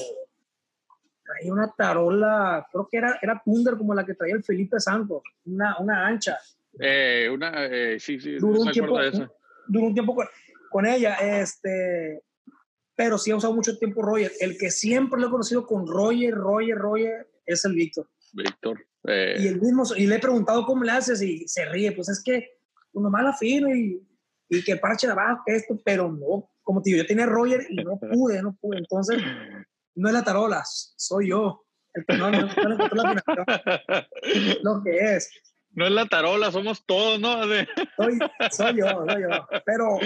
[1.23, 5.21] traía una tarola, creo que era, era Thunder como la que traía el Felipe Santos,
[5.45, 6.37] una, una ancha.
[6.79, 8.97] Eh, una, sí, sí, duró un, tiempo,
[9.67, 10.17] duró un tiempo
[10.71, 12.23] con, ella, este,
[12.95, 14.31] pero sí ha usado mucho tiempo Roger.
[14.39, 18.09] El que siempre lo he conocido con Roger, Roger, Roger, es el Víctor.
[18.33, 18.83] Víctor.
[19.05, 19.35] Eh.
[19.39, 22.21] Y, el mismo, y le he preguntado cómo le haces y se ríe, pues es
[22.23, 22.57] que
[22.93, 24.01] uno más la fino y,
[24.49, 27.65] y que parche de abajo, que esto, pero no, como te digo, yo tenía Roger
[27.69, 28.77] y no pude, no pude.
[28.77, 29.21] Entonces,
[29.95, 31.65] no es la tarola, soy yo.
[31.93, 33.13] El que no, no, no, no
[34.63, 35.29] lo que es
[35.75, 37.33] no es la tarola, somos todos, ¿no?
[37.97, 38.19] Soy,
[38.51, 39.47] soy, yo, soy yo.
[39.65, 39.99] Pero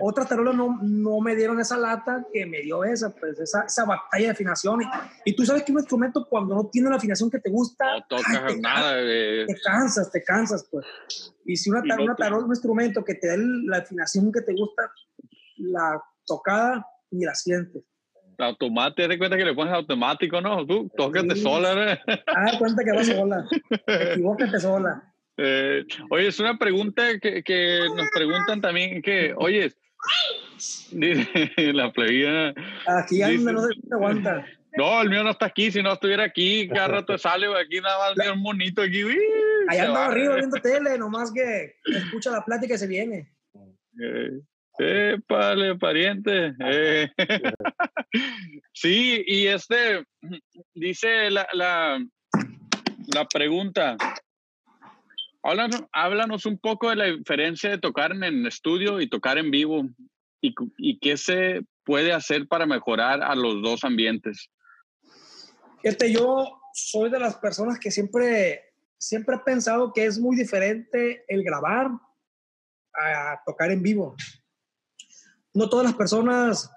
[0.00, 3.84] otras tarolas no, no, me dieron esa lata que me dio esa, pues esa, esa
[3.84, 4.80] batalla de afinación.
[5.24, 8.06] Y, tú sabes que un instrumento cuando no tiene la afinación que te gusta, no
[8.08, 8.96] tocas te, nada.
[8.96, 10.86] Te cansas, te cansas, pues.
[11.44, 14.90] Y si una, una tarola un instrumento que te da la afinación que te gusta,
[15.56, 17.82] la tocada y la sientes.
[18.38, 20.66] Automático, te cuenta que le pones automático, ¿no?
[20.66, 22.00] Tú tócate sola, ¿eh?
[22.26, 23.44] Ah, cuenta que vas sola.
[23.86, 25.02] Equivócate sola.
[25.36, 29.72] Eh, oye, es una pregunta que, que, nos preguntan también que, oye,
[31.72, 32.54] la plebilla.
[32.86, 34.46] Aquí anda, no se aguanta.
[34.76, 37.96] No, el mío no está aquí, si no estuviera aquí, cada rato sale, aquí nada
[37.96, 39.04] más bien bonito aquí.
[39.04, 39.16] Uy,
[39.68, 43.32] Allá anda arriba viendo tele, nomás que escucha la plática y se viene.
[44.02, 44.40] Eh,
[44.78, 46.54] Épale, pariente.
[46.58, 47.08] Eh.
[48.72, 50.04] sí, y este,
[50.74, 52.04] dice la, la,
[53.14, 53.96] la pregunta.
[55.42, 59.84] Háblanos, háblanos, un poco de la diferencia de tocar en estudio y tocar en vivo
[60.40, 64.50] y, y qué se puede hacer para mejorar a los dos ambientes.
[65.82, 71.24] Este, yo soy de las personas que siempre, siempre he pensado que es muy diferente
[71.28, 71.90] el grabar
[72.94, 74.16] a tocar en vivo
[75.54, 76.70] no todas las personas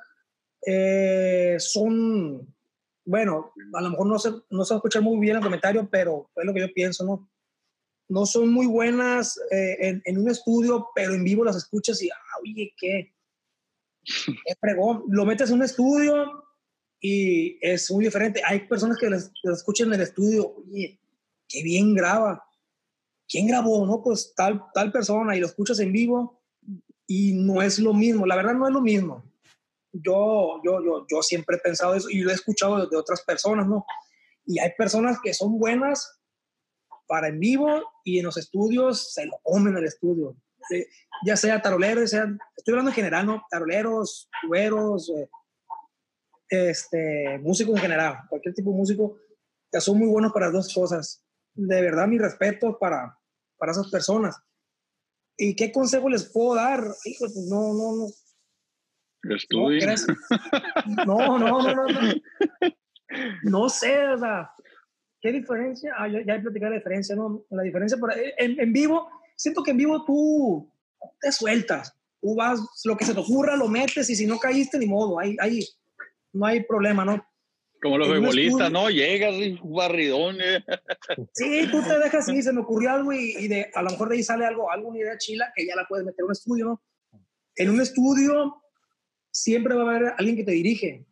[0.66, 2.56] eh, son,
[3.06, 5.88] bueno, a lo mejor no se, no se va a escuchar muy bien el comentario,
[5.90, 7.30] pero es lo que yo pienso, ¿no?
[8.10, 12.40] No son muy buenas eh, en, un estudio, pero en vivo las escuchas y, ah,
[12.42, 13.14] oye, ¿qué?
[14.06, 15.04] ¿Qué fregón?
[15.10, 16.46] Lo metes en un estudio
[17.02, 18.42] y es muy diferente.
[18.46, 21.02] Hay personas que las, escuchan en el estudio, oye,
[21.50, 22.46] qué bien graba.
[23.28, 23.86] ¿Quién grabó?
[23.86, 26.37] No, pues tal, tal persona y lo escuchas en vivo
[27.08, 29.24] y no es lo mismo, la verdad no es lo mismo.
[29.94, 33.66] yo, yo, yo, yo siempre he pensado eso y lo he escuchado de otras personas,
[33.68, 33.86] ¿no?
[34.46, 36.20] Y hay personas que son buenas
[37.08, 40.36] para en vivo y en los estudios se lo comen el estudio.
[40.72, 40.88] Eh,
[41.26, 43.44] ya sea taroleros, sea, estoy hablando en general, ¿no?
[43.50, 45.30] Taroleros, tuberos, eh,
[46.50, 49.18] este, músico en general, cualquier tipo de músico,
[49.72, 51.24] ya son muy buenos para dos cosas.
[51.54, 53.18] De verdad, mi respeto para,
[53.58, 54.38] para esas personas.
[55.38, 56.84] ¿Y qué consejo les puedo dar?
[57.06, 58.08] Hijo, pues no, no, no.
[61.06, 62.14] No, no, no, no, no.
[63.44, 64.52] No sé, o sea,
[65.22, 65.94] ¿qué diferencia?
[65.98, 67.46] Ah, ya, he platicado la diferencia, ¿no?
[67.50, 70.72] La diferencia, por, en, en vivo, siento que en vivo tú
[71.22, 71.94] te sueltas.
[72.22, 75.20] Tú vas, lo que se te ocurra, lo metes y si no caíste, ni modo.
[75.20, 75.64] Ahí, ahí,
[76.34, 77.26] no hay problema, ¿no?
[77.82, 78.90] Como los futbolistas, ¿no?
[78.90, 80.38] Llegas y barridón.
[80.42, 80.64] Eh.
[81.34, 84.16] Sí, tú te dejas y se me ocurrió algo y, de, a lo mejor de
[84.16, 86.84] ahí sale algo, alguna idea chila que ya la puedes meter en un estudio, ¿no?
[87.56, 88.62] En un estudio
[89.32, 91.06] siempre va a haber alguien que te dirige.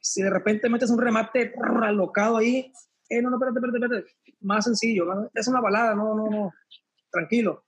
[0.00, 2.72] Si de repente metes un remate alocado ahí,
[3.08, 6.52] eh, no, no, espérate, espérate, espérate, más sencillo, es una balada, no, no, no,
[7.10, 7.64] tranquilo.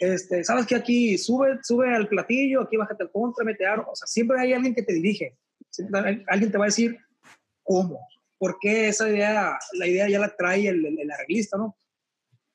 [0.00, 3.94] Este, sabes que aquí sube, sube al platillo, aquí bájate al contra, mete aro, o
[3.94, 5.38] sea, siempre hay alguien que te dirige
[6.28, 6.98] alguien te va a decir
[7.62, 8.06] cómo,
[8.38, 11.78] por qué esa idea, la idea ya la trae el, el, arreglista, ¿no?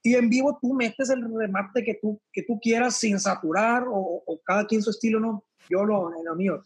[0.04, 4.24] Y en vivo tú metes el remate que tú, que tú quieras sin saturar o,
[4.26, 5.46] o cada quien su estilo, ¿no?
[5.70, 6.64] Yo lo, lo mío.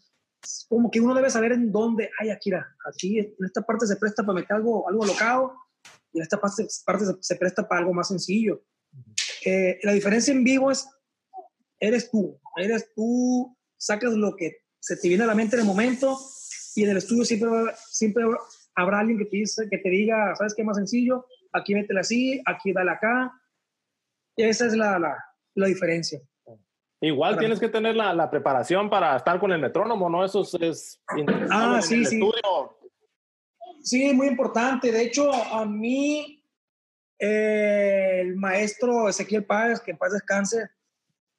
[0.68, 2.50] Como que uno debe saber en dónde, ay, aquí,
[2.84, 5.54] aquí en esta parte se presta para meter algo, algo locado
[6.12, 8.64] y en esta parte, parte se, presta para algo más sencillo.
[9.44, 10.88] Eh, la diferencia en vivo es,
[11.78, 15.66] eres tú, eres tú, sacas lo que se te viene a la mente en el
[15.66, 16.18] momento
[16.74, 17.48] y en el estudio siempre,
[17.88, 18.24] siempre
[18.74, 20.64] habrá alguien que te, dice, que te diga, ¿sabes qué?
[20.64, 23.32] Más sencillo, aquí métela así, aquí dale acá.
[24.36, 25.16] Esa es la, la,
[25.54, 26.20] la diferencia.
[27.00, 30.24] Igual tienes que tener la, la, preparación para estar con el metrónomo, ¿no?
[30.24, 31.02] Eso es...
[31.50, 32.20] ah, sí, sí.
[33.82, 34.92] Sí, muy importante.
[34.92, 36.44] De hecho, a mí,
[37.18, 40.70] eh, el maestro Ezequiel Páez, que en paz descanse,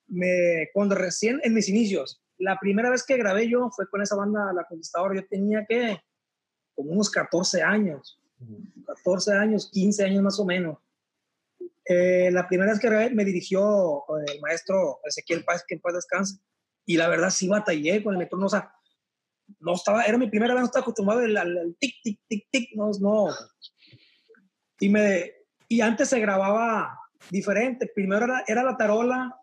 [0.08, 4.16] me, cuando recién, en mis inicios, la primera vez que grabé yo fue con esa
[4.16, 5.16] banda La Conquistadora.
[5.16, 6.00] Yo tenía que
[6.76, 8.20] como unos 14 años,
[8.86, 10.78] 14 años, 15 años más o menos.
[11.86, 15.82] Eh, la primera vez que grabé me dirigió eh, el maestro Ezequiel Paz, que en
[15.82, 16.40] paz descanse.
[16.86, 18.48] Y la verdad sí batallé con el metrónomo.
[18.48, 18.74] O sea,
[19.60, 22.92] no estaba, era mi primera vez, no estaba acostumbrado al, tic, tic, tic, tic, no,
[23.00, 23.34] no.
[24.80, 25.32] Y, me,
[25.70, 27.90] y antes se grababa diferente.
[27.94, 29.43] Primero era, era la tarola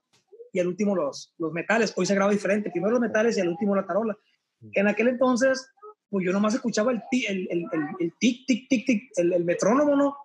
[0.53, 1.93] y al último los, los metales.
[1.97, 4.17] Hoy se graba diferente, primero los metales y al último la tarola.
[4.73, 5.71] En aquel entonces,
[6.09, 7.67] pues yo nomás escuchaba el, el, el,
[7.99, 10.17] el, tic, tic, tic, tic, el, metrónomo, ¿no?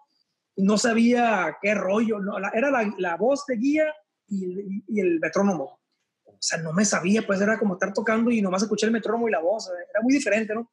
[0.57, 2.37] No sabía qué rollo, ¿no?
[2.53, 3.93] era la, la, voz de guía
[4.27, 5.79] y, y, el metrónomo.
[6.23, 9.27] O sea, no me sabía, pues era como estar tocando y nomás escuché el metrónomo
[9.27, 9.69] y la voz.
[9.69, 10.71] Era muy diferente, ¿no?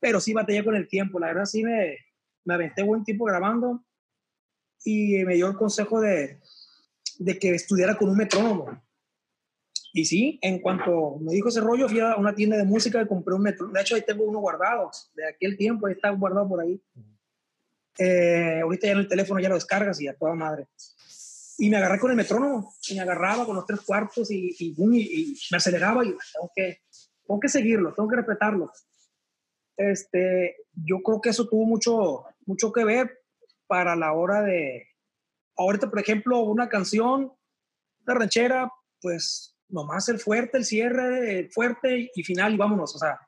[0.00, 1.96] Pero sí batallé con el tiempo, la verdad sí me,
[2.44, 3.84] me aventé buen tiempo grabando
[4.84, 6.40] y me dio el consejo de,
[7.18, 8.82] de que estudiara con un metrónomo.
[9.92, 13.06] Y sí, en cuanto me dijo ese rollo, fui a una tienda de música y
[13.06, 13.74] compré un metrónomo.
[13.74, 16.78] De hecho, ahí tengo uno guardado, de aquel tiempo, ahí está guardado por ahí.
[17.98, 20.66] Eh, ahorita ya en el teléfono ya lo descargas y a toda madre.
[21.56, 24.74] Y me agarré con el metrónomo, y me agarraba con los tres cuartos y, y,
[24.76, 26.82] y, me aceleraba y tengo que,
[27.26, 28.70] tengo que seguirlo, tengo que respetarlo.
[29.78, 33.18] Este, yo creo que eso tuvo mucho, mucho que ver
[33.66, 34.88] para la hora de,
[35.56, 37.32] ahorita, por ejemplo, una canción,
[38.06, 42.94] una ranchera, pues nomás el fuerte, el cierre, el fuerte y final y vámonos.
[42.94, 43.18] O sea,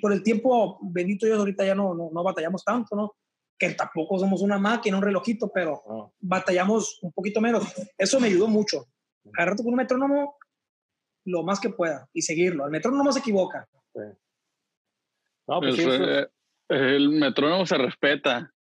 [0.00, 3.12] por el tiempo, bendito Dios, ahorita ya no, no, batallamos tanto, ¿no?
[3.58, 6.10] Que tampoco somos una máquina, un relojito, pero ah.
[6.20, 7.64] batallamos un poquito menos.
[7.96, 8.86] Eso me ayudó mucho.
[9.34, 10.36] Agarrarte con un metrónomo
[11.24, 12.64] lo más que pueda y seguirlo.
[12.64, 13.68] El metrónomo no se equivoca.
[15.46, 16.26] No, pues eh,
[16.68, 18.52] el metrónomo se respeta.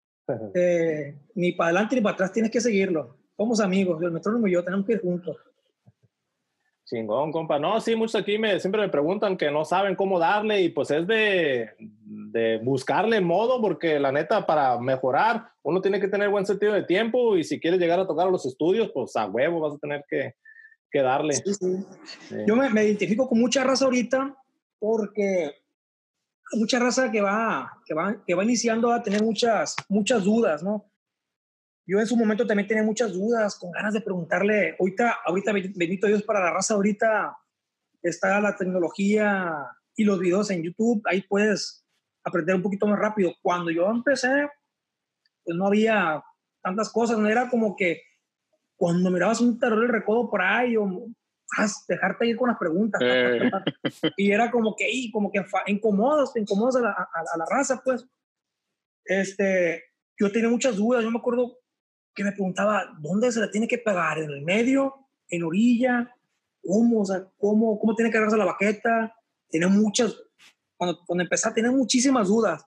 [0.54, 3.18] Eh, ni para adelante ni para atrás tienes que seguirlo.
[3.36, 5.38] Somos amigos, el metrónomo y yo tenemos que ir juntos.
[6.86, 7.60] Chingón, compa.
[7.60, 10.90] No, sí, muchos aquí me, siempre me preguntan que no saben cómo darle y pues
[10.90, 16.46] es de, de buscarle modo porque la neta para mejorar uno tiene que tener buen
[16.46, 19.60] sentido de tiempo y si quieres llegar a tocar a los estudios, pues a huevo
[19.60, 20.36] vas a tener que,
[20.90, 21.34] que darle.
[22.48, 24.34] Yo me, me, identifico con mucha raza ahorita
[24.80, 25.52] porque
[26.54, 30.90] mucha raza que va, que va, que va iniciando a tener muchas, muchas dudas, ¿no?
[31.86, 36.08] Yo en su momento también tenía muchas dudas, con ganas de preguntarle, ahorita, ahorita, bendito
[36.08, 37.38] Dios para la raza, ahorita
[38.02, 39.56] está la tecnología
[39.96, 41.86] y los videos en YouTube, ahí puedes
[42.24, 43.34] aprender un poquito más rápido.
[43.42, 44.50] Cuando yo empecé,
[45.44, 46.22] pues no había
[46.62, 48.02] tantas cosas, no era como que
[48.76, 51.08] cuando mirabas un terror de recodo por ahí o
[51.56, 53.02] haz, dejarte ir con las preguntas.
[53.04, 53.50] Eh.
[54.18, 58.06] Y era como que, y como que incomodos, incomodos a la, a, la raza, pues.
[59.06, 59.84] Este,
[60.20, 61.60] yo tenía muchas dudas, yo me acuerdo
[62.14, 64.18] que me preguntaba, ¿dónde se la tiene que pegar?
[64.18, 65.08] ¿En el medio?
[65.30, 66.14] ¿En orilla?
[66.62, 67.02] ¿Cómo?
[67.02, 69.16] O sea, ¿cómo, cómo tiene que agarrarse la baqueta?
[69.50, 70.16] Tenía muchas,
[70.76, 72.66] cuando, cuando empecé, tenía muchísimas dudas.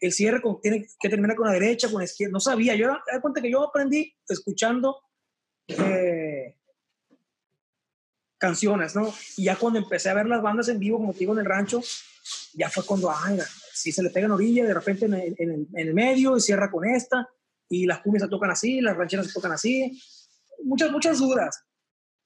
[0.00, 2.74] El cierre tiene que terminar con la derecha, con la izquierda, no sabía.
[2.74, 4.98] Yo, me cuenta que yo aprendí escuchando
[5.68, 6.55] eh,
[8.38, 9.12] canciones, ¿no?
[9.36, 11.46] Y ya cuando empecé a ver las bandas en vivo, como te digo, en el
[11.46, 11.80] rancho,
[12.54, 13.38] ya fue cuando, ay,
[13.72, 16.84] si se le pega en orilla, de repente en el, en medio y cierra con
[16.84, 17.28] esta,
[17.68, 20.00] y las cumbias se tocan así, las rancheras se tocan así.
[20.64, 21.64] Muchas, muchas dudas.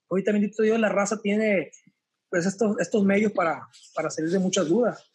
[0.09, 1.71] Hoy también yo, la raza tiene
[2.29, 5.11] pues estos, estos medios para, para salir de muchas dudas.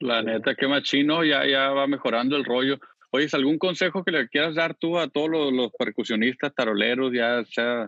[0.00, 2.78] La neta, qué machino, ya, ya va mejorando el rollo.
[3.10, 7.44] Oye, ¿algún consejo que le quieras dar tú a todos los, los percusionistas, taroleros, ya
[7.44, 7.86] sea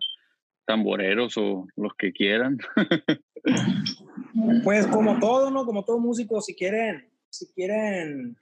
[0.66, 2.59] tamboreros o los que quieran?
[4.64, 5.64] pues como todo, ¿no?
[5.64, 8.37] Como todo músico, si quieren, si quieren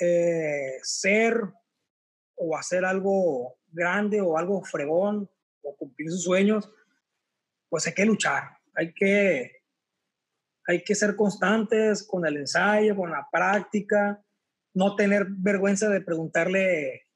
[0.00, 1.40] eh, ser
[2.34, 5.30] o hacer algo grande o algo fregón
[5.62, 6.70] o cumplir sus sueños,
[7.68, 9.62] pues hay que luchar, hay que,
[10.66, 14.22] hay que ser constantes con el ensayo, con la práctica,
[14.74, 17.06] no tener vergüenza de preguntarle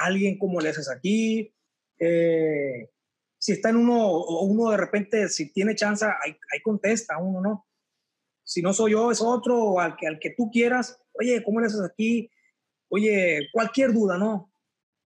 [0.00, 1.54] a alguien cómo le haces aquí,
[1.98, 2.90] eh,
[3.38, 7.66] si está en uno, o uno de repente, si tiene chance, ahí, contesta uno, ¿no?
[8.42, 11.60] Si no soy yo, es otro, o al que, al que tú quieras, oye, ¿cómo
[11.60, 12.30] le aquí?
[12.88, 14.52] Oye, cualquier duda, ¿no?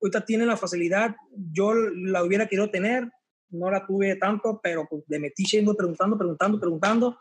[0.01, 1.17] Ahorita tiene la facilidad,
[1.53, 3.11] yo la hubiera querido tener,
[3.51, 7.19] no la tuve tanto, pero pues le metí yendo preguntando, preguntando, preguntando,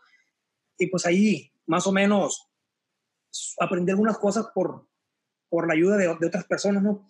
[0.78, 2.50] y pues ahí más o menos
[3.60, 4.88] aprender algunas cosas por,
[5.50, 7.08] por la ayuda de, de otras personas, ¿no?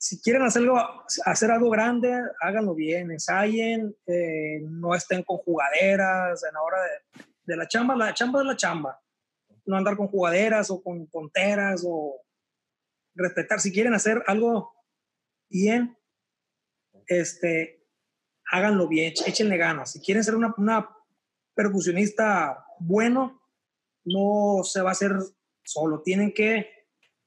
[0.00, 6.54] Si quieren hacerlo, hacer algo grande, háganlo bien, ensayen, eh, no estén con jugaderas en
[6.54, 6.78] la hora
[7.44, 8.98] de, la chamba, la chamba es la chamba.
[9.66, 12.18] No andar con jugaderas o con tonteras o
[13.14, 13.60] respetar.
[13.60, 14.72] Si quieren hacer algo
[15.50, 15.98] bien,
[17.06, 17.86] este,
[18.50, 19.92] háganlo bien, échenle ganas.
[19.92, 20.96] Si quieren ser una, una
[21.54, 23.42] percusionista bueno,
[24.04, 25.12] no se va a hacer
[25.62, 26.00] solo.
[26.00, 26.70] Tienen que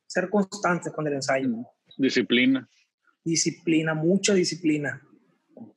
[0.08, 1.50] ser constantes con el ensayo.
[1.98, 2.68] Disciplina.
[3.24, 5.02] Disciplina, mucha disciplina.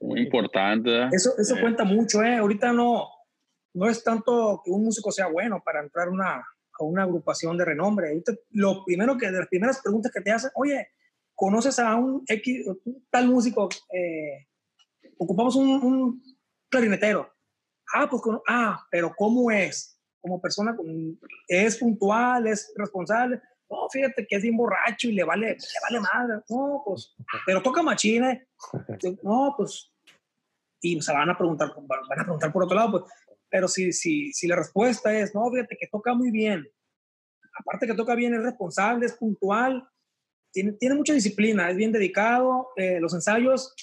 [0.00, 1.08] Muy importante.
[1.12, 2.36] Eso, eso cuenta mucho, ¿eh?
[2.36, 3.08] Ahorita no,
[3.74, 7.64] no es tanto que un músico sea bueno para entrar una, a una agrupación de
[7.64, 8.08] renombre.
[8.08, 10.88] Ahorita, lo primero que, de las primeras preguntas que te hacen, oye,
[11.34, 12.66] ¿conoces a un X,
[13.10, 13.68] tal músico?
[13.92, 14.46] Eh,
[15.18, 16.22] ocupamos un, un,
[16.68, 17.30] clarinetero.
[17.94, 20.00] Ah, pues, ah, pero ¿cómo es?
[20.20, 20.74] Como persona,
[21.46, 22.46] ¿es puntual?
[22.48, 23.40] ¿Es responsable?
[23.68, 26.42] No, fíjate que es bien borracho y le vale, le vale madre.
[26.48, 28.30] No, pues, pero toca machine.
[28.30, 28.46] ¿eh?
[29.22, 29.92] No, pues,
[30.80, 33.04] y se van a preguntar, van a preguntar por otro lado, pues,
[33.48, 36.64] pero si, si, si la respuesta es, no, fíjate que toca muy bien.
[37.58, 39.88] Aparte que toca bien, es responsable, es puntual,
[40.52, 43.74] tiene, tiene mucha disciplina, es bien dedicado, eh, los ensayos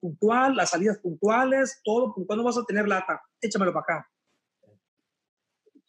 [0.00, 4.10] puntual, las salidas puntuales, todo puntual, no vas a tener lata, échamelo para acá.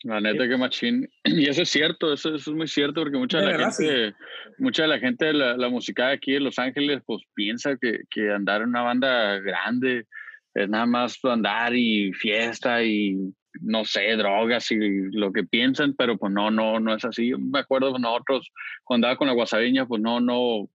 [0.04, 1.10] La neta que machín.
[1.24, 4.16] Y eso es cierto, eso, eso, es muy cierto, porque mucha de la gente,
[4.60, 8.02] mucha de la gente de la, música de aquí de Los Ángeles, pues piensa que,
[8.10, 10.06] que, andar en una banda grande
[10.54, 13.16] es nada más andar y fiesta y
[13.62, 14.78] no sé, drogas y
[15.12, 17.30] lo que piensan, pero pues no, no, no es así.
[17.30, 18.52] Yo me acuerdo con nosotros,
[18.84, 20.70] cuando andaba con la guasaviña, pues no, no,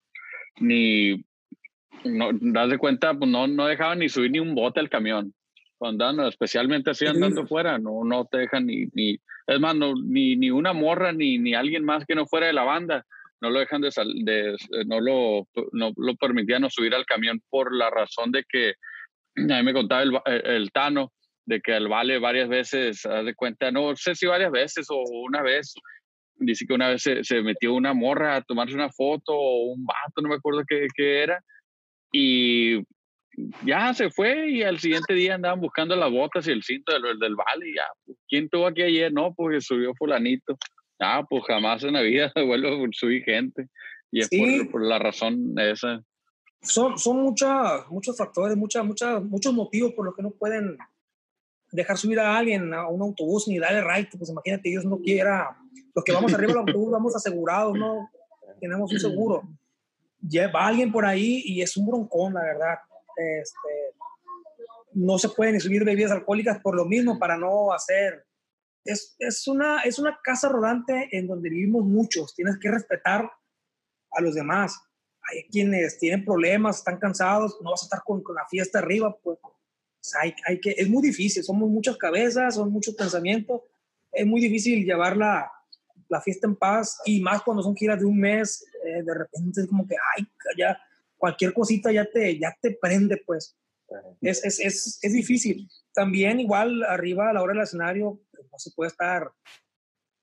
[0.61, 1.25] ni,
[2.05, 5.33] no, das de cuenta, pues no, no dejaban ni subir ni un bote al camión
[5.87, 10.37] andando, especialmente así andando fuera, no, no te dejan ni, ni es más, no, ni,
[10.37, 13.05] ni una morra ni, ni alguien más que no fuera de la banda,
[13.41, 13.91] no lo dejan de,
[14.25, 18.75] de no lo, no lo permitían subir al camión por la razón de que,
[19.37, 21.13] a mí me contaba el, el, Tano,
[21.45, 25.03] de que al Vale varias veces, haz de cuenta, no sé si varias veces o
[25.25, 25.75] una vez,
[26.37, 29.85] dice que una vez se, se, metió una morra a tomarse una foto o un
[29.85, 31.43] vato, no me acuerdo qué, qué era,
[32.13, 32.77] y
[33.65, 37.19] ya se fue y al siguiente día andaban buscando las botas y el cinto del,
[37.19, 39.13] del vale y ya, pues, ¿quién tuvo aquí ayer?
[39.13, 40.57] No, pues subió fulanito.
[41.01, 43.69] Ah, pues jamás en la vida vuelvo a subir gente.
[44.11, 44.29] Y es
[44.71, 46.03] por, la razón esa.
[46.61, 50.77] Son, son muchas, muchos factores, muchas, muchas, muchos motivos por los que no pueden
[51.73, 54.09] dejar subir a alguien a un autobús ni darle right.
[54.17, 55.57] Pues imagínate, Dios no quiera.
[55.95, 58.11] Los que vamos arriba del autobús vamos asegurados, ¿no?
[58.61, 59.43] Tenemos un seguro.
[60.21, 62.79] Lleva alguien por ahí y es un broncón, la verdad
[63.17, 63.97] este,
[64.93, 68.27] no se pueden subir bebidas alcohólicas por lo mismo, para no hacer...
[68.85, 73.31] Es, es, una, es una casa rodante en donde vivimos muchos, tienes que respetar
[74.11, 74.77] a los demás.
[75.31, 79.17] Hay quienes tienen problemas, están cansados, no vas a estar con, con la fiesta arriba,
[79.23, 79.39] pues
[80.21, 83.61] hay, hay, que, es muy difícil, somos muchas cabezas, son muchos pensamientos,
[84.11, 85.51] es muy difícil llevar la,
[86.09, 89.63] la fiesta en paz y más cuando son giras de un mes, eh, de repente
[89.63, 90.27] es como que, ay,
[90.59, 90.79] ya,
[91.23, 93.57] cualquier cosita ya te, ya te prende, pues.
[94.21, 95.69] Es, es, es, es difícil.
[95.95, 99.31] También igual arriba a la hora del escenario pues, no se puede estar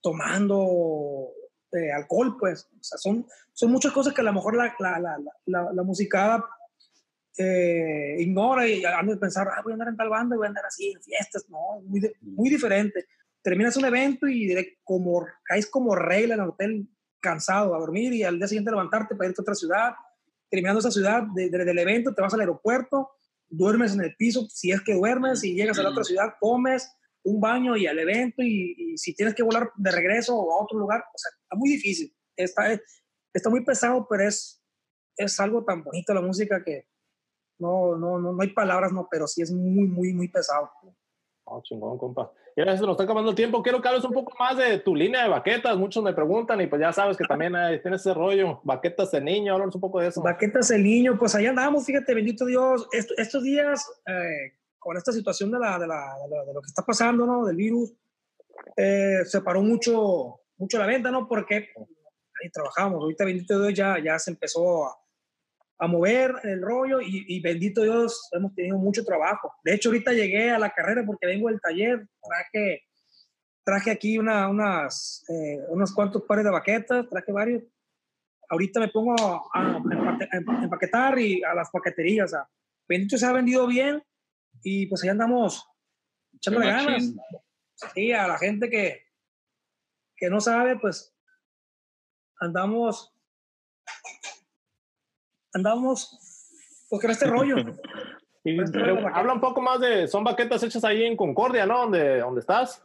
[0.01, 1.29] tomando
[1.71, 2.65] eh, alcohol, pues.
[2.65, 5.83] O sea, son, son muchas cosas que a lo mejor la, la, la, la, la
[5.83, 6.45] música
[7.37, 10.47] eh, ignora y antes de pensar, ah, voy a andar en tal banda y voy
[10.47, 11.45] a andar así en fiestas.
[11.47, 13.05] No, muy, muy diferente.
[13.41, 16.89] Terminas un evento y como, caes como regla en el hotel
[17.21, 19.93] cansado a dormir y al día siguiente levantarte para irte a otra ciudad.
[20.49, 23.11] Terminando esa ciudad desde el evento, te vas al aeropuerto,
[23.47, 26.91] duermes en el piso, si es que duermes, y llegas a la otra ciudad, comes,
[27.23, 30.79] un baño y al evento, y, si tienes que volar de regreso o a otro
[30.79, 32.15] lugar, o sea, está muy difícil.
[32.35, 32.79] Está,
[33.33, 34.63] está muy pesado, pero es,
[35.17, 36.87] es algo tan bonito la música que
[37.59, 40.71] no, no, no, no hay palabras, no, pero sí es muy, muy, muy pesado.
[41.45, 42.31] Oh, chingón, compa.
[42.55, 43.61] Y ahora se nos está acabando el tiempo.
[43.63, 45.77] Quiero que hables un poco más de tu línea de baquetas.
[45.77, 48.59] Muchos me preguntan y pues ya sabes que también tienes ese rollo.
[48.63, 50.21] Baquetas de niño, háblanos un poco de eso.
[50.21, 52.87] Baquetas de niño, pues allá andamos, fíjate, bendito Dios.
[52.91, 57.25] estos días, eh, con esta situación de, la, de, la, de, lo que está pasando,
[57.25, 57.45] ¿no?
[57.45, 57.93] Del virus,
[58.75, 61.27] eh, se paró mucho, mucho la venta, ¿no?
[61.27, 63.01] Porque ahí trabajamos.
[63.01, 64.97] Ahorita, bendito Dios, ya, ya se empezó a,
[65.79, 69.53] a mover el rollo y, y, bendito Dios, hemos tenido mucho trabajo.
[69.63, 72.83] De hecho, ahorita llegué a la carrera porque vengo del taller, traje,
[73.63, 77.63] traje aquí una, unas, eh, unos cuantos pares de baquetas, traje varios.
[78.49, 79.15] Ahorita me pongo
[79.53, 79.81] a,
[80.63, 82.33] empaquetar y a las paqueterías.
[82.33, 82.45] O
[82.85, 84.03] bendito se ha vendido bien
[84.61, 85.65] y pues ahí andamos
[86.33, 87.13] echándole ganas.
[87.93, 89.05] Sí, a la gente que,
[90.17, 91.15] que no sabe, pues
[92.41, 93.13] andamos
[95.53, 96.17] andamos
[96.89, 97.55] pues con este rollo.
[98.43, 98.79] y este
[99.13, 101.81] habla un poco más de, son baquetas hechas ahí en Concordia, ¿no?
[101.81, 102.81] ¿Dónde, dónde estás?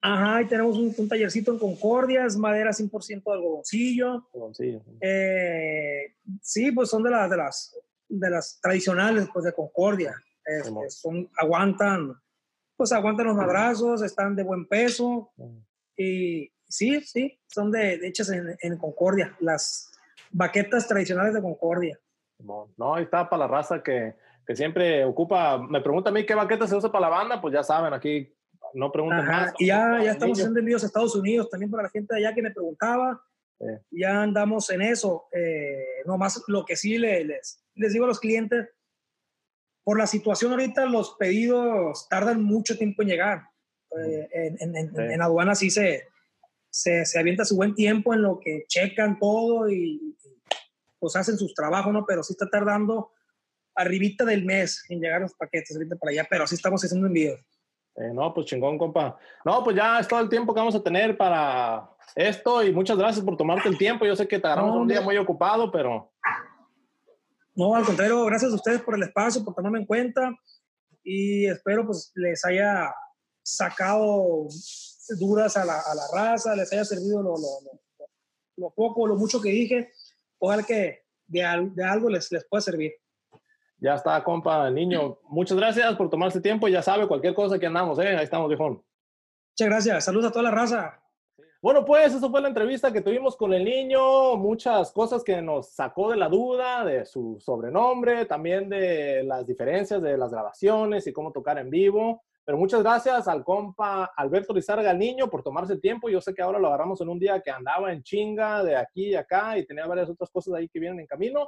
[0.00, 4.28] Ajá, y tenemos un, tallercito en Concordia, es madera 100% de algodoncillo.
[4.32, 4.80] algodoncillo.
[5.00, 7.76] Eh, sí, pues son de las, de las,
[8.08, 10.14] de las tradicionales, pues de Concordia.
[10.88, 12.14] son, aguantan,
[12.76, 15.32] pues aguantan los madrazos, están de buen peso.
[15.96, 19.90] Y sí, sí, son de, hechas en, en Concordia, las
[20.30, 21.98] baquetas tradicionales de Concordia.
[22.38, 24.14] No, ahí está para la raza que,
[24.46, 25.58] que, siempre ocupa.
[25.58, 28.32] Me pregunta a mí qué baqueta se usa para la banda, pues ya saben, aquí
[28.74, 29.52] no pregunten más.
[29.58, 32.34] Y ya, ya estamos haciendo envíos a Estados Unidos también para la gente de allá
[32.34, 33.20] que me preguntaba.
[33.90, 35.26] Ya andamos en eso.
[35.32, 38.68] Eh, más lo que sí les, les digo a los clientes,
[39.82, 43.42] por la situación ahorita, los pedidos tardan mucho tiempo en llegar.
[43.98, 44.28] Eh,
[44.60, 46.04] en, en, en, aduana sí se,
[46.68, 50.14] se, se, avienta su buen tiempo en lo que checan todo y,
[50.98, 52.04] pues hacen sus trabajos, ¿no?
[52.06, 53.12] Pero sí está tardando
[53.74, 57.38] arribita del mes en llegar los paquetes ahorita para allá, pero sí estamos haciendo envíos.
[57.96, 59.18] Eh, no, pues chingón, compa.
[59.44, 62.96] No, pues ya es todo el tiempo que vamos a tener para esto y muchas
[62.96, 64.04] gracias por tomarte el tiempo.
[64.04, 66.12] Yo sé que te agarramos un día muy ocupado, pero...
[67.54, 70.30] No, al contrario, gracias a ustedes por el espacio, por tomarme en cuenta
[71.02, 72.94] y espero pues les haya
[73.42, 74.46] sacado
[75.18, 77.48] dudas a la, a la raza, les haya servido lo, lo,
[78.58, 79.90] lo, poco, lo mucho que dije
[80.38, 82.92] ojalá que de, de algo les, les pueda servir.
[83.80, 85.18] Ya está, compa, niño.
[85.28, 86.66] Muchas gracias por tomarse tiempo.
[86.66, 88.16] Ya sabe, cualquier cosa que andamos, ¿eh?
[88.16, 88.82] Ahí estamos, viejón.
[89.52, 90.04] Muchas gracias.
[90.04, 91.00] Saludos a toda la raza.
[91.60, 95.70] Bueno, pues eso fue la entrevista que tuvimos con el niño, muchas cosas que nos
[95.70, 101.12] sacó de la duda, de su sobrenombre, también de las diferencias de las grabaciones y
[101.12, 102.22] cómo tocar en vivo.
[102.48, 106.08] Pero muchas gracias al compa Alberto Lizarga, el niño, por tomarse el tiempo.
[106.08, 109.08] Yo sé que ahora lo agarramos en un día que andaba en chinga de aquí
[109.08, 111.46] y acá y tenía varias otras cosas ahí que vienen en camino.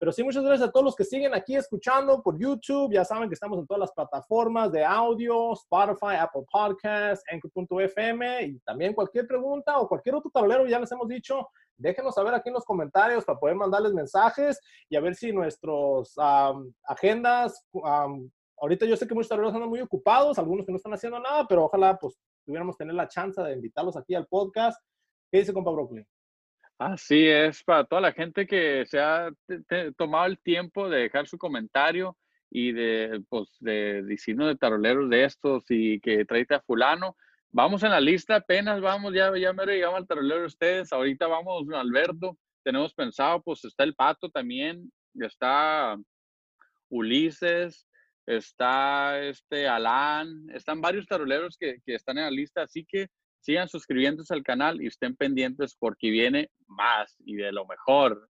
[0.00, 2.92] Pero sí, muchas gracias a todos los que siguen aquí escuchando por YouTube.
[2.92, 8.58] Ya saben que estamos en todas las plataformas de audio, Spotify, Apple Podcasts, Anchor.fm y
[8.62, 12.54] también cualquier pregunta o cualquier otro tablero, ya les hemos dicho, déjenos saber aquí en
[12.54, 16.16] los comentarios para poder mandarles mensajes y a ver si nuestros
[16.82, 17.64] agendas
[18.62, 21.46] ahorita yo sé que muchos tableros andan muy ocupados, algunos que no están haciendo nada,
[21.48, 24.80] pero ojalá pues tuviéramos tener la chance de invitarlos aquí al podcast.
[25.30, 26.06] ¿Qué dice compa Brooklyn?
[26.78, 29.30] Así es, para toda la gente que se ha
[29.96, 32.16] tomado el tiempo de dejar su comentario
[32.50, 37.16] y de, pues, de decirnos de taroleros de estos y que traite a fulano.
[37.50, 40.92] Vamos en la lista, apenas vamos, ya, ya me llegamos al tarolero de ustedes.
[40.92, 45.96] Ahorita vamos Alberto, tenemos pensado, pues está el Pato también, está
[46.90, 47.88] Ulises,
[48.26, 53.08] está este Alan, están varios taroleros que, que, están en la lista, así que
[53.40, 58.28] sigan suscribiéndose al canal y estén pendientes porque viene más y de lo mejor.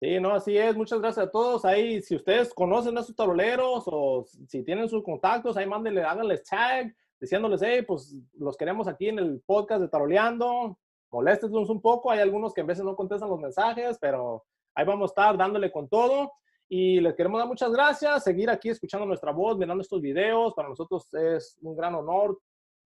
[0.00, 0.76] Sí, no, así es.
[0.76, 1.64] Muchas gracias a todos.
[1.64, 6.44] Ahí, si ustedes conocen a esos taroleros o si tienen sus contactos, ahí mándenle, háganles
[6.44, 10.78] tag diciéndoles, hey, pues los queremos aquí en el podcast de Taroleando.
[11.10, 12.10] Moléstenlos un poco.
[12.10, 15.70] Hay algunos que a veces no contestan los mensajes, pero ahí vamos a estar dándole
[15.70, 16.32] con todo.
[16.68, 18.24] Y les queremos dar muchas gracias.
[18.24, 20.54] Seguir aquí escuchando nuestra voz, mirando estos videos.
[20.54, 22.38] Para nosotros es un gran honor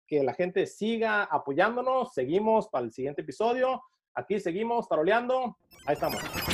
[0.07, 2.13] que la gente siga apoyándonos.
[2.13, 3.81] Seguimos para el siguiente episodio.
[4.15, 5.57] Aquí seguimos taroleando.
[5.85, 6.46] Ahí estamos.